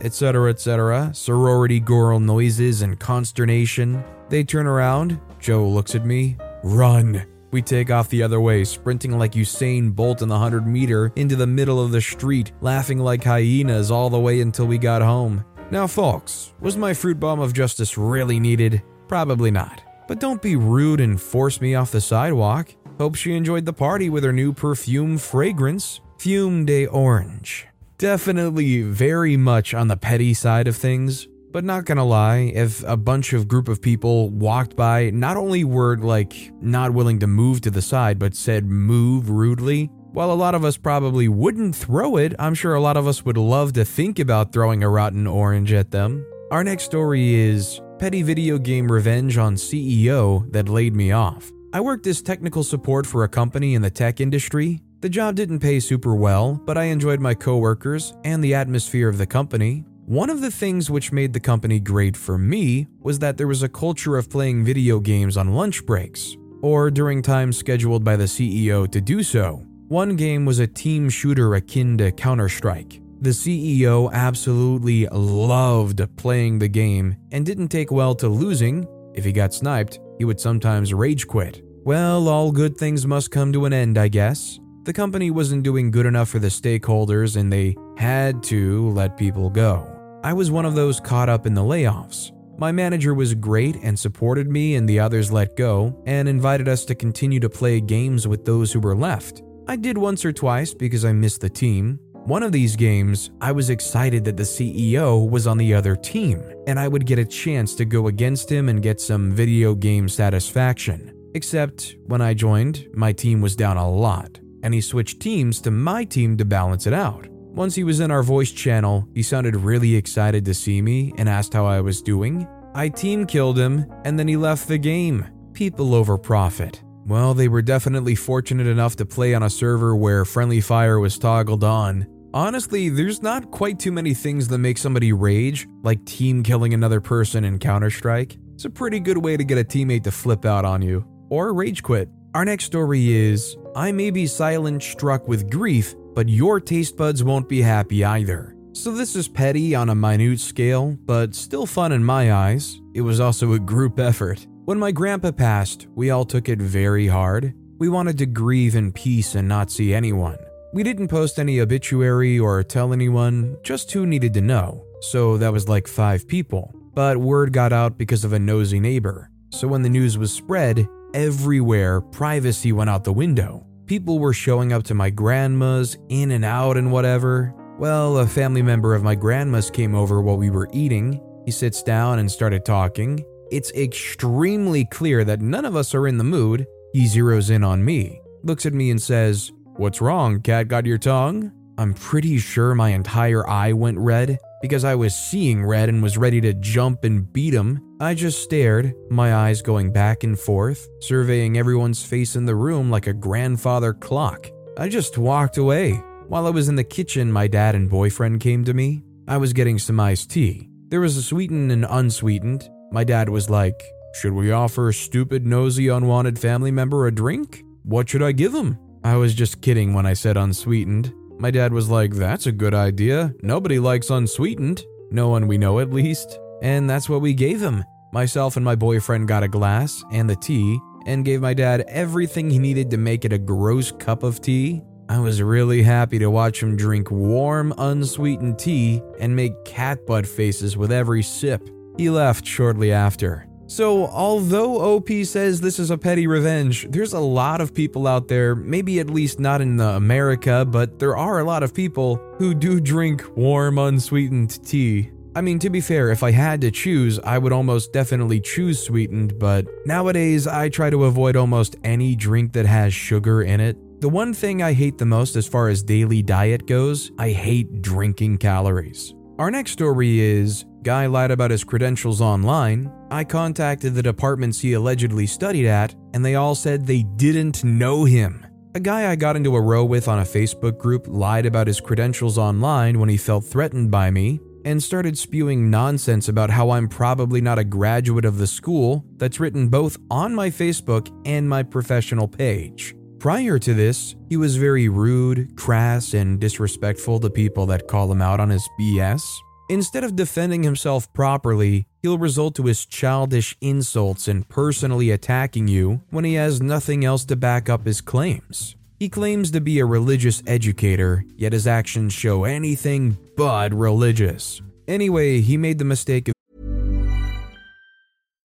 etc. 0.00 0.50
etc. 0.50 1.10
Sorority 1.12 1.80
girl 1.80 2.20
noises 2.20 2.82
and 2.82 2.98
consternation. 2.98 4.02
They 4.28 4.44
turn 4.44 4.66
around. 4.66 5.20
Joe 5.40 5.68
looks 5.68 5.94
at 5.94 6.06
me. 6.06 6.36
Run! 6.62 7.26
We 7.52 7.60
take 7.60 7.90
off 7.90 8.08
the 8.08 8.22
other 8.22 8.40
way, 8.40 8.64
sprinting 8.64 9.18
like 9.18 9.32
Usain 9.32 9.94
Bolt 9.94 10.22
in 10.22 10.28
the 10.28 10.34
100 10.34 10.66
meter 10.66 11.12
into 11.16 11.36
the 11.36 11.46
middle 11.46 11.84
of 11.84 11.92
the 11.92 12.00
street, 12.00 12.50
laughing 12.62 12.98
like 12.98 13.22
hyenas 13.22 13.90
all 13.90 14.08
the 14.08 14.18
way 14.18 14.40
until 14.40 14.66
we 14.66 14.78
got 14.78 15.02
home. 15.02 15.44
Now, 15.70 15.86
folks, 15.86 16.54
was 16.60 16.78
my 16.78 16.94
fruit 16.94 17.20
bomb 17.20 17.40
of 17.40 17.52
justice 17.52 17.98
really 17.98 18.40
needed? 18.40 18.82
Probably 19.06 19.50
not. 19.50 19.82
But 20.08 20.18
don't 20.18 20.40
be 20.40 20.56
rude 20.56 21.00
and 21.00 21.20
force 21.20 21.60
me 21.60 21.74
off 21.74 21.92
the 21.92 22.00
sidewalk. 22.00 22.74
Hope 22.98 23.16
she 23.16 23.36
enjoyed 23.36 23.66
the 23.66 23.72
party 23.74 24.08
with 24.08 24.24
her 24.24 24.32
new 24.32 24.54
perfume 24.54 25.18
fragrance, 25.18 26.00
Fume 26.18 26.64
de 26.64 26.86
Orange. 26.86 27.66
Definitely 27.98 28.80
very 28.80 29.36
much 29.36 29.74
on 29.74 29.88
the 29.88 29.96
petty 29.96 30.32
side 30.32 30.68
of 30.68 30.76
things, 30.76 31.28
but 31.52 31.64
not 31.64 31.84
gonna 31.84 32.04
lie, 32.04 32.52
if 32.54 32.82
a 32.84 32.96
bunch 32.96 33.32
of 33.32 33.46
group 33.46 33.68
of 33.68 33.80
people 33.80 34.30
walked 34.30 34.74
by, 34.74 35.10
not 35.10 35.36
only 35.36 35.64
were 35.64 35.96
like 35.98 36.50
not 36.60 36.92
willing 36.92 37.18
to 37.20 37.26
move 37.26 37.60
to 37.60 37.70
the 37.70 37.82
side, 37.82 38.18
but 38.18 38.34
said 38.34 38.64
move 38.66 39.28
rudely, 39.28 39.90
while 40.12 40.30
a 40.30 40.34
lot 40.34 40.54
of 40.54 40.64
us 40.64 40.76
probably 40.76 41.28
wouldn't 41.28 41.74
throw 41.74 42.16
it, 42.16 42.34
I'm 42.38 42.54
sure 42.54 42.74
a 42.74 42.80
lot 42.80 42.98
of 42.98 43.06
us 43.06 43.24
would 43.24 43.38
love 43.38 43.72
to 43.74 43.84
think 43.84 44.18
about 44.18 44.52
throwing 44.52 44.82
a 44.82 44.88
rotten 44.88 45.26
orange 45.26 45.72
at 45.72 45.90
them. 45.90 46.26
Our 46.50 46.62
next 46.62 46.84
story 46.84 47.34
is 47.34 47.80
Petty 47.98 48.22
Video 48.22 48.58
Game 48.58 48.92
Revenge 48.92 49.38
on 49.38 49.54
CEO 49.54 50.52
that 50.52 50.68
laid 50.68 50.94
me 50.94 51.12
off. 51.12 51.50
I 51.72 51.80
worked 51.80 52.06
as 52.06 52.20
technical 52.20 52.62
support 52.62 53.06
for 53.06 53.24
a 53.24 53.28
company 53.28 53.74
in 53.74 53.80
the 53.80 53.88
tech 53.88 54.20
industry. 54.20 54.82
The 55.00 55.08
job 55.08 55.34
didn't 55.34 55.60
pay 55.60 55.80
super 55.80 56.14
well, 56.14 56.60
but 56.66 56.76
I 56.76 56.84
enjoyed 56.84 57.20
my 57.20 57.32
coworkers 57.32 58.14
and 58.24 58.44
the 58.44 58.54
atmosphere 58.54 59.08
of 59.08 59.16
the 59.16 59.26
company. 59.26 59.84
One 60.06 60.30
of 60.30 60.40
the 60.40 60.50
things 60.50 60.90
which 60.90 61.12
made 61.12 61.32
the 61.32 61.38
company 61.38 61.78
great 61.78 62.16
for 62.16 62.36
me 62.36 62.88
was 63.00 63.20
that 63.20 63.36
there 63.36 63.46
was 63.46 63.62
a 63.62 63.68
culture 63.68 64.16
of 64.16 64.28
playing 64.28 64.64
video 64.64 64.98
games 64.98 65.36
on 65.36 65.54
lunch 65.54 65.86
breaks, 65.86 66.36
or 66.60 66.90
during 66.90 67.22
times 67.22 67.56
scheduled 67.56 68.02
by 68.02 68.16
the 68.16 68.24
CEO 68.24 68.90
to 68.90 69.00
do 69.00 69.22
so. 69.22 69.64
One 69.86 70.16
game 70.16 70.44
was 70.44 70.58
a 70.58 70.66
team 70.66 71.08
shooter 71.08 71.54
akin 71.54 71.96
to 71.98 72.10
Counter 72.10 72.48
Strike. 72.48 73.00
The 73.20 73.30
CEO 73.30 74.12
absolutely 74.12 75.06
loved 75.06 76.04
playing 76.16 76.58
the 76.58 76.68
game 76.68 77.14
and 77.30 77.46
didn't 77.46 77.68
take 77.68 77.92
well 77.92 78.16
to 78.16 78.28
losing. 78.28 78.88
If 79.14 79.24
he 79.24 79.30
got 79.30 79.54
sniped, 79.54 80.00
he 80.18 80.24
would 80.24 80.40
sometimes 80.40 80.92
rage 80.92 81.28
quit. 81.28 81.62
Well, 81.84 82.28
all 82.28 82.50
good 82.50 82.76
things 82.76 83.06
must 83.06 83.30
come 83.30 83.52
to 83.52 83.66
an 83.66 83.72
end, 83.72 83.98
I 83.98 84.08
guess. 84.08 84.58
The 84.82 84.92
company 84.92 85.30
wasn't 85.30 85.62
doing 85.62 85.92
good 85.92 86.06
enough 86.06 86.28
for 86.28 86.40
the 86.40 86.48
stakeholders 86.48 87.36
and 87.36 87.52
they 87.52 87.76
had 87.96 88.42
to 88.44 88.90
let 88.90 89.16
people 89.16 89.48
go. 89.48 89.91
I 90.24 90.32
was 90.32 90.52
one 90.52 90.64
of 90.64 90.76
those 90.76 91.00
caught 91.00 91.28
up 91.28 91.46
in 91.46 91.54
the 91.54 91.62
layoffs. 91.62 92.30
My 92.56 92.70
manager 92.70 93.12
was 93.12 93.34
great 93.34 93.74
and 93.82 93.98
supported 93.98 94.48
me 94.48 94.76
and 94.76 94.88
the 94.88 95.00
others 95.00 95.32
let 95.32 95.56
go 95.56 96.00
and 96.06 96.28
invited 96.28 96.68
us 96.68 96.84
to 96.84 96.94
continue 96.94 97.40
to 97.40 97.50
play 97.50 97.80
games 97.80 98.28
with 98.28 98.44
those 98.44 98.72
who 98.72 98.78
were 98.78 98.94
left. 98.94 99.42
I 99.66 99.74
did 99.74 99.98
once 99.98 100.24
or 100.24 100.32
twice 100.32 100.74
because 100.74 101.04
I 101.04 101.12
missed 101.12 101.40
the 101.40 101.48
team. 101.48 101.98
One 102.12 102.44
of 102.44 102.52
these 102.52 102.76
games, 102.76 103.32
I 103.40 103.50
was 103.50 103.68
excited 103.68 104.24
that 104.24 104.36
the 104.36 104.44
CEO 104.44 105.28
was 105.28 105.48
on 105.48 105.58
the 105.58 105.74
other 105.74 105.96
team 105.96 106.40
and 106.68 106.78
I 106.78 106.86
would 106.86 107.04
get 107.04 107.18
a 107.18 107.24
chance 107.24 107.74
to 107.74 107.84
go 107.84 108.06
against 108.06 108.50
him 108.50 108.68
and 108.68 108.80
get 108.80 109.00
some 109.00 109.32
video 109.32 109.74
game 109.74 110.08
satisfaction. 110.08 111.12
Except 111.34 111.96
when 112.06 112.20
I 112.20 112.34
joined, 112.34 112.86
my 112.94 113.12
team 113.12 113.40
was 113.40 113.56
down 113.56 113.76
a 113.76 113.90
lot 113.90 114.38
and 114.62 114.72
he 114.72 114.80
switched 114.80 115.18
teams 115.18 115.60
to 115.62 115.72
my 115.72 116.04
team 116.04 116.36
to 116.36 116.44
balance 116.44 116.86
it 116.86 116.92
out. 116.92 117.26
Once 117.54 117.74
he 117.74 117.84
was 117.84 118.00
in 118.00 118.10
our 118.10 118.22
voice 118.22 118.50
channel, 118.50 119.06
he 119.14 119.22
sounded 119.22 119.54
really 119.54 119.94
excited 119.94 120.42
to 120.42 120.54
see 120.54 120.80
me 120.80 121.12
and 121.18 121.28
asked 121.28 121.52
how 121.52 121.66
I 121.66 121.82
was 121.82 122.00
doing. 122.00 122.48
I 122.74 122.88
team 122.88 123.26
killed 123.26 123.58
him, 123.58 123.84
and 124.06 124.18
then 124.18 124.26
he 124.26 124.38
left 124.38 124.68
the 124.68 124.78
game. 124.78 125.26
People 125.52 125.94
over 125.94 126.16
profit. 126.16 126.82
Well, 127.04 127.34
they 127.34 127.48
were 127.48 127.60
definitely 127.60 128.14
fortunate 128.14 128.66
enough 128.66 128.96
to 128.96 129.04
play 129.04 129.34
on 129.34 129.42
a 129.42 129.50
server 129.50 129.94
where 129.94 130.24
friendly 130.24 130.62
fire 130.62 130.98
was 130.98 131.18
toggled 131.18 131.62
on. 131.62 132.06
Honestly, 132.32 132.88
there's 132.88 133.20
not 133.20 133.50
quite 133.50 133.78
too 133.78 133.92
many 133.92 134.14
things 134.14 134.48
that 134.48 134.56
make 134.56 134.78
somebody 134.78 135.12
rage, 135.12 135.68
like 135.82 136.02
team 136.06 136.42
killing 136.42 136.72
another 136.72 137.02
person 137.02 137.44
in 137.44 137.58
Counter 137.58 137.90
Strike. 137.90 138.38
It's 138.54 138.64
a 138.64 138.70
pretty 138.70 138.98
good 138.98 139.18
way 139.18 139.36
to 139.36 139.44
get 139.44 139.58
a 139.58 139.64
teammate 139.64 140.04
to 140.04 140.10
flip 140.10 140.46
out 140.46 140.64
on 140.64 140.80
you, 140.80 141.04
or 141.28 141.52
rage 141.52 141.82
quit. 141.82 142.08
Our 142.34 142.46
next 142.46 142.64
story 142.64 143.12
is 143.12 143.58
I 143.76 143.92
may 143.92 144.10
be 144.10 144.26
silent 144.26 144.82
struck 144.82 145.28
with 145.28 145.50
grief, 145.50 145.94
but 146.14 146.28
your 146.28 146.60
taste 146.60 146.96
buds 146.96 147.24
won't 147.24 147.48
be 147.48 147.62
happy 147.62 148.04
either. 148.04 148.56
So, 148.74 148.92
this 148.92 149.16
is 149.16 149.28
petty 149.28 149.74
on 149.74 149.90
a 149.90 149.94
minute 149.94 150.40
scale, 150.40 150.96
but 151.04 151.34
still 151.34 151.66
fun 151.66 151.92
in 151.92 152.02
my 152.02 152.32
eyes. 152.32 152.80
It 152.94 153.02
was 153.02 153.20
also 153.20 153.52
a 153.52 153.58
group 153.58 153.98
effort. 153.98 154.46
When 154.64 154.78
my 154.78 154.92
grandpa 154.92 155.32
passed, 155.32 155.88
we 155.94 156.10
all 156.10 156.24
took 156.24 156.48
it 156.48 156.58
very 156.58 157.06
hard. 157.06 157.54
We 157.78 157.88
wanted 157.88 158.16
to 158.18 158.26
grieve 158.26 158.76
in 158.76 158.92
peace 158.92 159.34
and 159.34 159.46
not 159.46 159.70
see 159.70 159.92
anyone. 159.92 160.38
We 160.72 160.82
didn't 160.82 161.08
post 161.08 161.38
any 161.38 161.60
obituary 161.60 162.38
or 162.38 162.62
tell 162.62 162.92
anyone, 162.92 163.58
just 163.62 163.92
who 163.92 164.06
needed 164.06 164.32
to 164.34 164.40
know. 164.40 164.86
So 165.00 165.36
that 165.36 165.52
was 165.52 165.68
like 165.68 165.86
five 165.86 166.26
people. 166.26 166.74
But 166.94 167.18
word 167.18 167.52
got 167.52 167.72
out 167.72 167.98
because 167.98 168.24
of 168.24 168.32
a 168.32 168.38
nosy 168.38 168.80
neighbor. 168.80 169.30
So 169.50 169.68
when 169.68 169.82
the 169.82 169.90
news 169.90 170.16
was 170.16 170.32
spread, 170.32 170.88
everywhere 171.12 172.00
privacy 172.00 172.72
went 172.72 172.88
out 172.88 173.04
the 173.04 173.12
window. 173.12 173.66
People 173.86 174.18
were 174.18 174.32
showing 174.32 174.72
up 174.72 174.84
to 174.84 174.94
my 174.94 175.10
grandma's, 175.10 175.98
in 176.08 176.30
and 176.30 176.44
out 176.44 176.76
and 176.76 176.92
whatever. 176.92 177.52
Well, 177.78 178.18
a 178.18 178.26
family 178.26 178.62
member 178.62 178.94
of 178.94 179.02
my 179.02 179.14
grandma's 179.14 179.70
came 179.70 179.94
over 179.94 180.22
while 180.22 180.36
we 180.36 180.50
were 180.50 180.68
eating. 180.72 181.20
He 181.44 181.50
sits 181.50 181.82
down 181.82 182.20
and 182.20 182.30
started 182.30 182.64
talking. 182.64 183.24
It's 183.50 183.72
extremely 183.72 184.84
clear 184.84 185.24
that 185.24 185.40
none 185.40 185.64
of 185.64 185.74
us 185.74 185.94
are 185.94 186.06
in 186.06 186.16
the 186.16 186.24
mood. 186.24 186.64
He 186.92 187.06
zeroes 187.06 187.50
in 187.50 187.64
on 187.64 187.84
me, 187.84 188.20
looks 188.44 188.66
at 188.66 188.72
me 188.72 188.90
and 188.90 189.02
says, 189.02 189.50
What's 189.76 190.00
wrong? 190.00 190.40
Cat 190.42 190.68
got 190.68 190.86
your 190.86 190.98
tongue? 190.98 191.50
I'm 191.76 191.94
pretty 191.94 192.38
sure 192.38 192.74
my 192.74 192.90
entire 192.90 193.48
eye 193.48 193.72
went 193.72 193.98
red 193.98 194.38
because 194.60 194.84
I 194.84 194.94
was 194.94 195.14
seeing 195.14 195.64
red 195.64 195.88
and 195.88 196.02
was 196.02 196.16
ready 196.16 196.40
to 196.42 196.54
jump 196.54 197.02
and 197.04 197.30
beat 197.32 197.52
him. 197.54 197.91
I 198.02 198.14
just 198.14 198.42
stared, 198.42 198.96
my 199.10 199.32
eyes 199.32 199.62
going 199.62 199.92
back 199.92 200.24
and 200.24 200.36
forth, 200.36 200.88
surveying 200.98 201.56
everyone's 201.56 202.02
face 202.02 202.34
in 202.34 202.44
the 202.44 202.56
room 202.56 202.90
like 202.90 203.06
a 203.06 203.12
grandfather 203.12 203.94
clock. 203.94 204.50
I 204.76 204.88
just 204.88 205.18
walked 205.18 205.56
away. 205.56 205.92
While 206.26 206.48
I 206.48 206.50
was 206.50 206.68
in 206.68 206.74
the 206.74 206.82
kitchen, 206.82 207.30
my 207.30 207.46
dad 207.46 207.76
and 207.76 207.88
boyfriend 207.88 208.40
came 208.40 208.64
to 208.64 208.74
me. 208.74 209.04
I 209.28 209.36
was 209.36 209.52
getting 209.52 209.78
some 209.78 210.00
iced 210.00 210.32
tea. 210.32 210.68
There 210.88 211.00
was 211.00 211.16
a 211.16 211.22
sweetened 211.22 211.70
and 211.70 211.86
unsweetened. 211.88 212.68
My 212.90 213.04
dad 213.04 213.28
was 213.28 213.48
like, 213.48 213.80
Should 214.20 214.32
we 214.32 214.50
offer 214.50 214.88
a 214.88 214.94
stupid, 214.94 215.46
nosy, 215.46 215.86
unwanted 215.86 216.40
family 216.40 216.72
member 216.72 217.06
a 217.06 217.14
drink? 217.14 217.62
What 217.84 218.08
should 218.08 218.24
I 218.24 218.32
give 218.32 218.52
him? 218.52 218.80
I 219.04 219.14
was 219.14 219.32
just 219.32 219.62
kidding 219.62 219.94
when 219.94 220.06
I 220.06 220.14
said 220.14 220.36
unsweetened. 220.36 221.14
My 221.38 221.52
dad 221.52 221.72
was 221.72 221.88
like, 221.88 222.14
That's 222.14 222.46
a 222.46 222.52
good 222.52 222.74
idea. 222.74 223.32
Nobody 223.42 223.78
likes 223.78 224.10
unsweetened. 224.10 224.82
No 225.12 225.28
one 225.28 225.46
we 225.46 225.56
know, 225.56 225.78
at 225.78 225.92
least. 225.92 226.40
And 226.62 226.90
that's 226.90 227.08
what 227.08 227.20
we 227.20 227.34
gave 227.34 227.60
him. 227.60 227.84
Myself 228.12 228.56
and 228.56 228.64
my 228.64 228.74
boyfriend 228.74 229.26
got 229.26 229.42
a 229.42 229.48
glass 229.48 230.04
and 230.12 230.28
the 230.28 230.36
tea 230.36 230.78
and 231.06 231.24
gave 231.24 231.40
my 231.40 231.54
dad 231.54 231.80
everything 231.88 232.50
he 232.50 232.58
needed 232.58 232.90
to 232.90 232.98
make 232.98 233.24
it 233.24 233.32
a 233.32 233.38
gross 233.38 233.90
cup 233.90 234.22
of 234.22 234.42
tea. 234.42 234.82
I 235.08 235.18
was 235.18 235.40
really 235.40 235.82
happy 235.82 236.18
to 236.18 236.30
watch 236.30 236.62
him 236.62 236.76
drink 236.76 237.10
warm, 237.10 237.72
unsweetened 237.78 238.58
tea 238.58 239.00
and 239.18 239.34
make 239.34 239.64
cat 239.64 240.06
butt 240.06 240.26
faces 240.26 240.76
with 240.76 240.92
every 240.92 241.22
sip. 241.22 241.66
He 241.96 242.10
left 242.10 242.46
shortly 242.46 242.92
after. 242.92 243.48
So, 243.66 244.06
although 244.08 244.96
OP 244.96 245.08
says 245.24 245.62
this 245.62 245.78
is 245.78 245.90
a 245.90 245.96
petty 245.96 246.26
revenge, 246.26 246.86
there's 246.90 247.14
a 247.14 247.20
lot 247.20 247.62
of 247.62 247.72
people 247.72 248.06
out 248.06 248.28
there, 248.28 248.54
maybe 248.54 249.00
at 249.00 249.08
least 249.08 249.40
not 249.40 249.62
in 249.62 249.80
America, 249.80 250.66
but 250.66 250.98
there 250.98 251.16
are 251.16 251.38
a 251.38 251.44
lot 251.44 251.62
of 251.62 251.72
people 251.72 252.20
who 252.36 252.52
do 252.52 252.78
drink 252.78 253.24
warm, 253.34 253.78
unsweetened 253.78 254.62
tea. 254.66 255.11
I 255.34 255.40
mean, 255.40 255.58
to 255.60 255.70
be 255.70 255.80
fair, 255.80 256.10
if 256.10 256.22
I 256.22 256.30
had 256.30 256.60
to 256.60 256.70
choose, 256.70 257.18
I 257.20 257.38
would 257.38 257.52
almost 257.52 257.92
definitely 257.92 258.40
choose 258.40 258.82
sweetened, 258.82 259.38
but 259.38 259.66
nowadays 259.86 260.46
I 260.46 260.68
try 260.68 260.90
to 260.90 261.04
avoid 261.04 261.36
almost 261.36 261.76
any 261.84 262.14
drink 262.14 262.52
that 262.52 262.66
has 262.66 262.92
sugar 262.92 263.42
in 263.42 263.60
it. 263.60 263.78
The 264.02 264.10
one 264.10 264.34
thing 264.34 264.62
I 264.62 264.74
hate 264.74 264.98
the 264.98 265.06
most 265.06 265.36
as 265.36 265.46
far 265.46 265.68
as 265.68 265.82
daily 265.82 266.22
diet 266.22 266.66
goes, 266.66 267.12
I 267.18 267.30
hate 267.30 267.80
drinking 267.80 268.38
calories. 268.38 269.14
Our 269.38 269.50
next 269.50 269.72
story 269.72 270.20
is 270.20 270.66
Guy 270.82 271.06
lied 271.06 271.30
about 271.30 271.52
his 271.52 271.62
credentials 271.62 272.20
online. 272.20 272.92
I 273.10 273.22
contacted 273.22 273.94
the 273.94 274.02
departments 274.02 274.58
he 274.58 274.72
allegedly 274.72 275.26
studied 275.26 275.66
at, 275.66 275.94
and 276.12 276.24
they 276.24 276.34
all 276.34 276.56
said 276.56 276.84
they 276.84 277.04
didn't 277.04 277.62
know 277.62 278.04
him. 278.04 278.44
A 278.74 278.80
guy 278.80 279.10
I 279.10 279.14
got 279.14 279.36
into 279.36 279.54
a 279.54 279.60
row 279.60 279.84
with 279.84 280.08
on 280.08 280.18
a 280.18 280.24
Facebook 280.24 280.78
group 280.78 281.06
lied 281.06 281.46
about 281.46 281.68
his 281.68 281.80
credentials 281.80 282.36
online 282.36 282.98
when 282.98 283.08
he 283.08 283.16
felt 283.16 283.44
threatened 283.44 283.92
by 283.92 284.10
me, 284.10 284.40
and 284.64 284.82
started 284.82 285.16
spewing 285.18 285.70
nonsense 285.70 286.28
about 286.28 286.50
how 286.50 286.70
I'm 286.70 286.88
probably 286.88 287.40
not 287.40 287.58
a 287.58 287.64
graduate 287.64 288.24
of 288.24 288.38
the 288.38 288.46
school 288.46 289.04
that's 289.16 289.40
written 289.40 289.68
both 289.68 289.96
on 290.10 290.34
my 290.34 290.50
Facebook 290.50 291.08
and 291.24 291.48
my 291.48 291.62
professional 291.62 292.28
page. 292.28 292.94
Prior 293.18 293.58
to 293.58 293.72
this, 293.72 294.16
he 294.28 294.36
was 294.36 294.56
very 294.56 294.88
rude, 294.88 295.56
crass, 295.56 296.12
and 296.12 296.40
disrespectful 296.40 297.20
to 297.20 297.30
people 297.30 297.66
that 297.66 297.86
call 297.86 298.10
him 298.10 298.20
out 298.20 298.40
on 298.40 298.50
his 298.50 298.68
BS. 298.80 299.22
Instead 299.68 300.04
of 300.04 300.16
defending 300.16 300.62
himself 300.62 301.10
properly, 301.12 301.86
he'll 302.02 302.18
resort 302.18 302.54
to 302.56 302.64
his 302.64 302.84
childish 302.84 303.56
insults 303.60 304.26
and 304.26 304.48
personally 304.48 305.10
attacking 305.10 305.68
you 305.68 306.02
when 306.10 306.24
he 306.24 306.34
has 306.34 306.60
nothing 306.60 307.04
else 307.04 307.24
to 307.24 307.36
back 307.36 307.68
up 307.68 307.86
his 307.86 308.00
claims. 308.00 308.76
He 309.02 309.08
claims 309.08 309.50
to 309.50 309.60
be 309.60 309.80
a 309.80 309.84
religious 309.84 310.44
educator, 310.46 311.24
yet 311.34 311.52
his 311.52 311.66
actions 311.66 312.12
show 312.12 312.44
anything 312.44 313.18
but 313.36 313.74
religious. 313.74 314.62
Anyway, 314.86 315.40
he 315.40 315.56
made 315.56 315.78
the 315.78 315.84
mistake 315.84 316.28
of. 316.28 316.34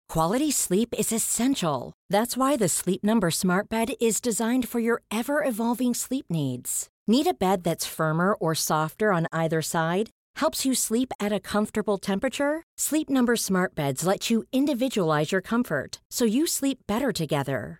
Quality 0.10 0.52
sleep 0.52 0.94
is 0.98 1.14
essential. 1.14 1.94
That's 2.10 2.36
why 2.36 2.58
the 2.58 2.68
Sleep 2.68 3.06
Number 3.06 3.32
Smart 3.32 3.70
Bed 3.70 3.94
is 4.02 4.20
designed 4.20 4.68
for 4.68 4.82
your 4.82 5.02
ever 5.10 5.42
evolving 5.42 5.94
sleep 5.94 6.26
needs. 6.30 6.90
Need 7.08 7.28
a 7.28 7.34
bed 7.34 7.64
that's 7.64 7.86
firmer 7.86 8.34
or 8.34 8.54
softer 8.54 9.14
on 9.14 9.28
either 9.32 9.62
side? 9.62 10.10
Helps 10.36 10.66
you 10.66 10.76
sleep 10.76 11.14
at 11.22 11.32
a 11.32 11.40
comfortable 11.40 11.98
temperature? 11.98 12.64
Sleep 12.78 13.10
Number 13.10 13.38
Smart 13.38 13.76
Beds 13.76 14.06
let 14.06 14.30
you 14.30 14.44
individualize 14.52 15.32
your 15.32 15.40
comfort 15.40 16.02
so 16.12 16.26
you 16.26 16.46
sleep 16.46 16.80
better 16.86 17.14
together. 17.14 17.80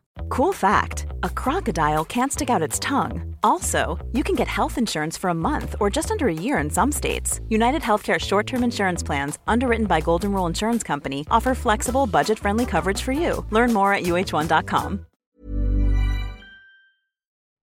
Cool 0.29 0.53
fact 0.53 1.07
a 1.23 1.29
crocodile 1.29 2.05
can't 2.05 2.31
stick 2.31 2.49
out 2.49 2.61
its 2.61 2.79
tongue. 2.79 3.35
Also, 3.43 3.99
you 4.11 4.23
can 4.23 4.35
get 4.35 4.47
health 4.47 4.77
insurance 4.77 5.17
for 5.17 5.29
a 5.29 5.33
month 5.33 5.75
or 5.79 5.89
just 5.89 6.11
under 6.11 6.27
a 6.27 6.33
year 6.33 6.57
in 6.57 6.69
some 6.69 6.91
states. 6.91 7.41
United 7.49 7.81
Healthcare 7.81 8.19
short 8.19 8.47
term 8.47 8.63
insurance 8.63 9.03
plans, 9.03 9.39
underwritten 9.47 9.87
by 9.87 9.99
Golden 10.01 10.31
Rule 10.31 10.45
Insurance 10.47 10.83
Company, 10.83 11.25
offer 11.29 11.53
flexible, 11.53 12.07
budget 12.07 12.39
friendly 12.39 12.65
coverage 12.65 13.01
for 13.01 13.11
you. 13.11 13.45
Learn 13.49 13.73
more 13.73 13.93
at 13.93 14.03
uh1.com. 14.03 15.05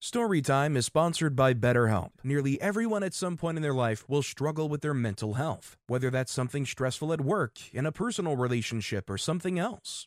Storytime 0.01 0.77
is 0.77 0.87
sponsored 0.87 1.35
by 1.35 1.53
BetterHelp. 1.53 2.11
Nearly 2.23 2.61
everyone 2.63 3.03
at 3.03 3.15
some 3.15 3.37
point 3.37 3.57
in 3.57 3.63
their 3.63 3.75
life 3.75 4.09
will 4.09 4.23
struggle 4.23 4.69
with 4.69 4.81
their 4.81 4.95
mental 4.95 5.35
health, 5.35 5.77
whether 5.89 6.09
that's 6.09 6.33
something 6.33 6.65
stressful 6.65 7.13
at 7.13 7.21
work, 7.21 7.59
in 7.75 7.85
a 7.85 7.93
personal 7.93 8.37
relationship, 8.37 9.11
or 9.11 9.19
something 9.19 9.59
else. 9.59 10.07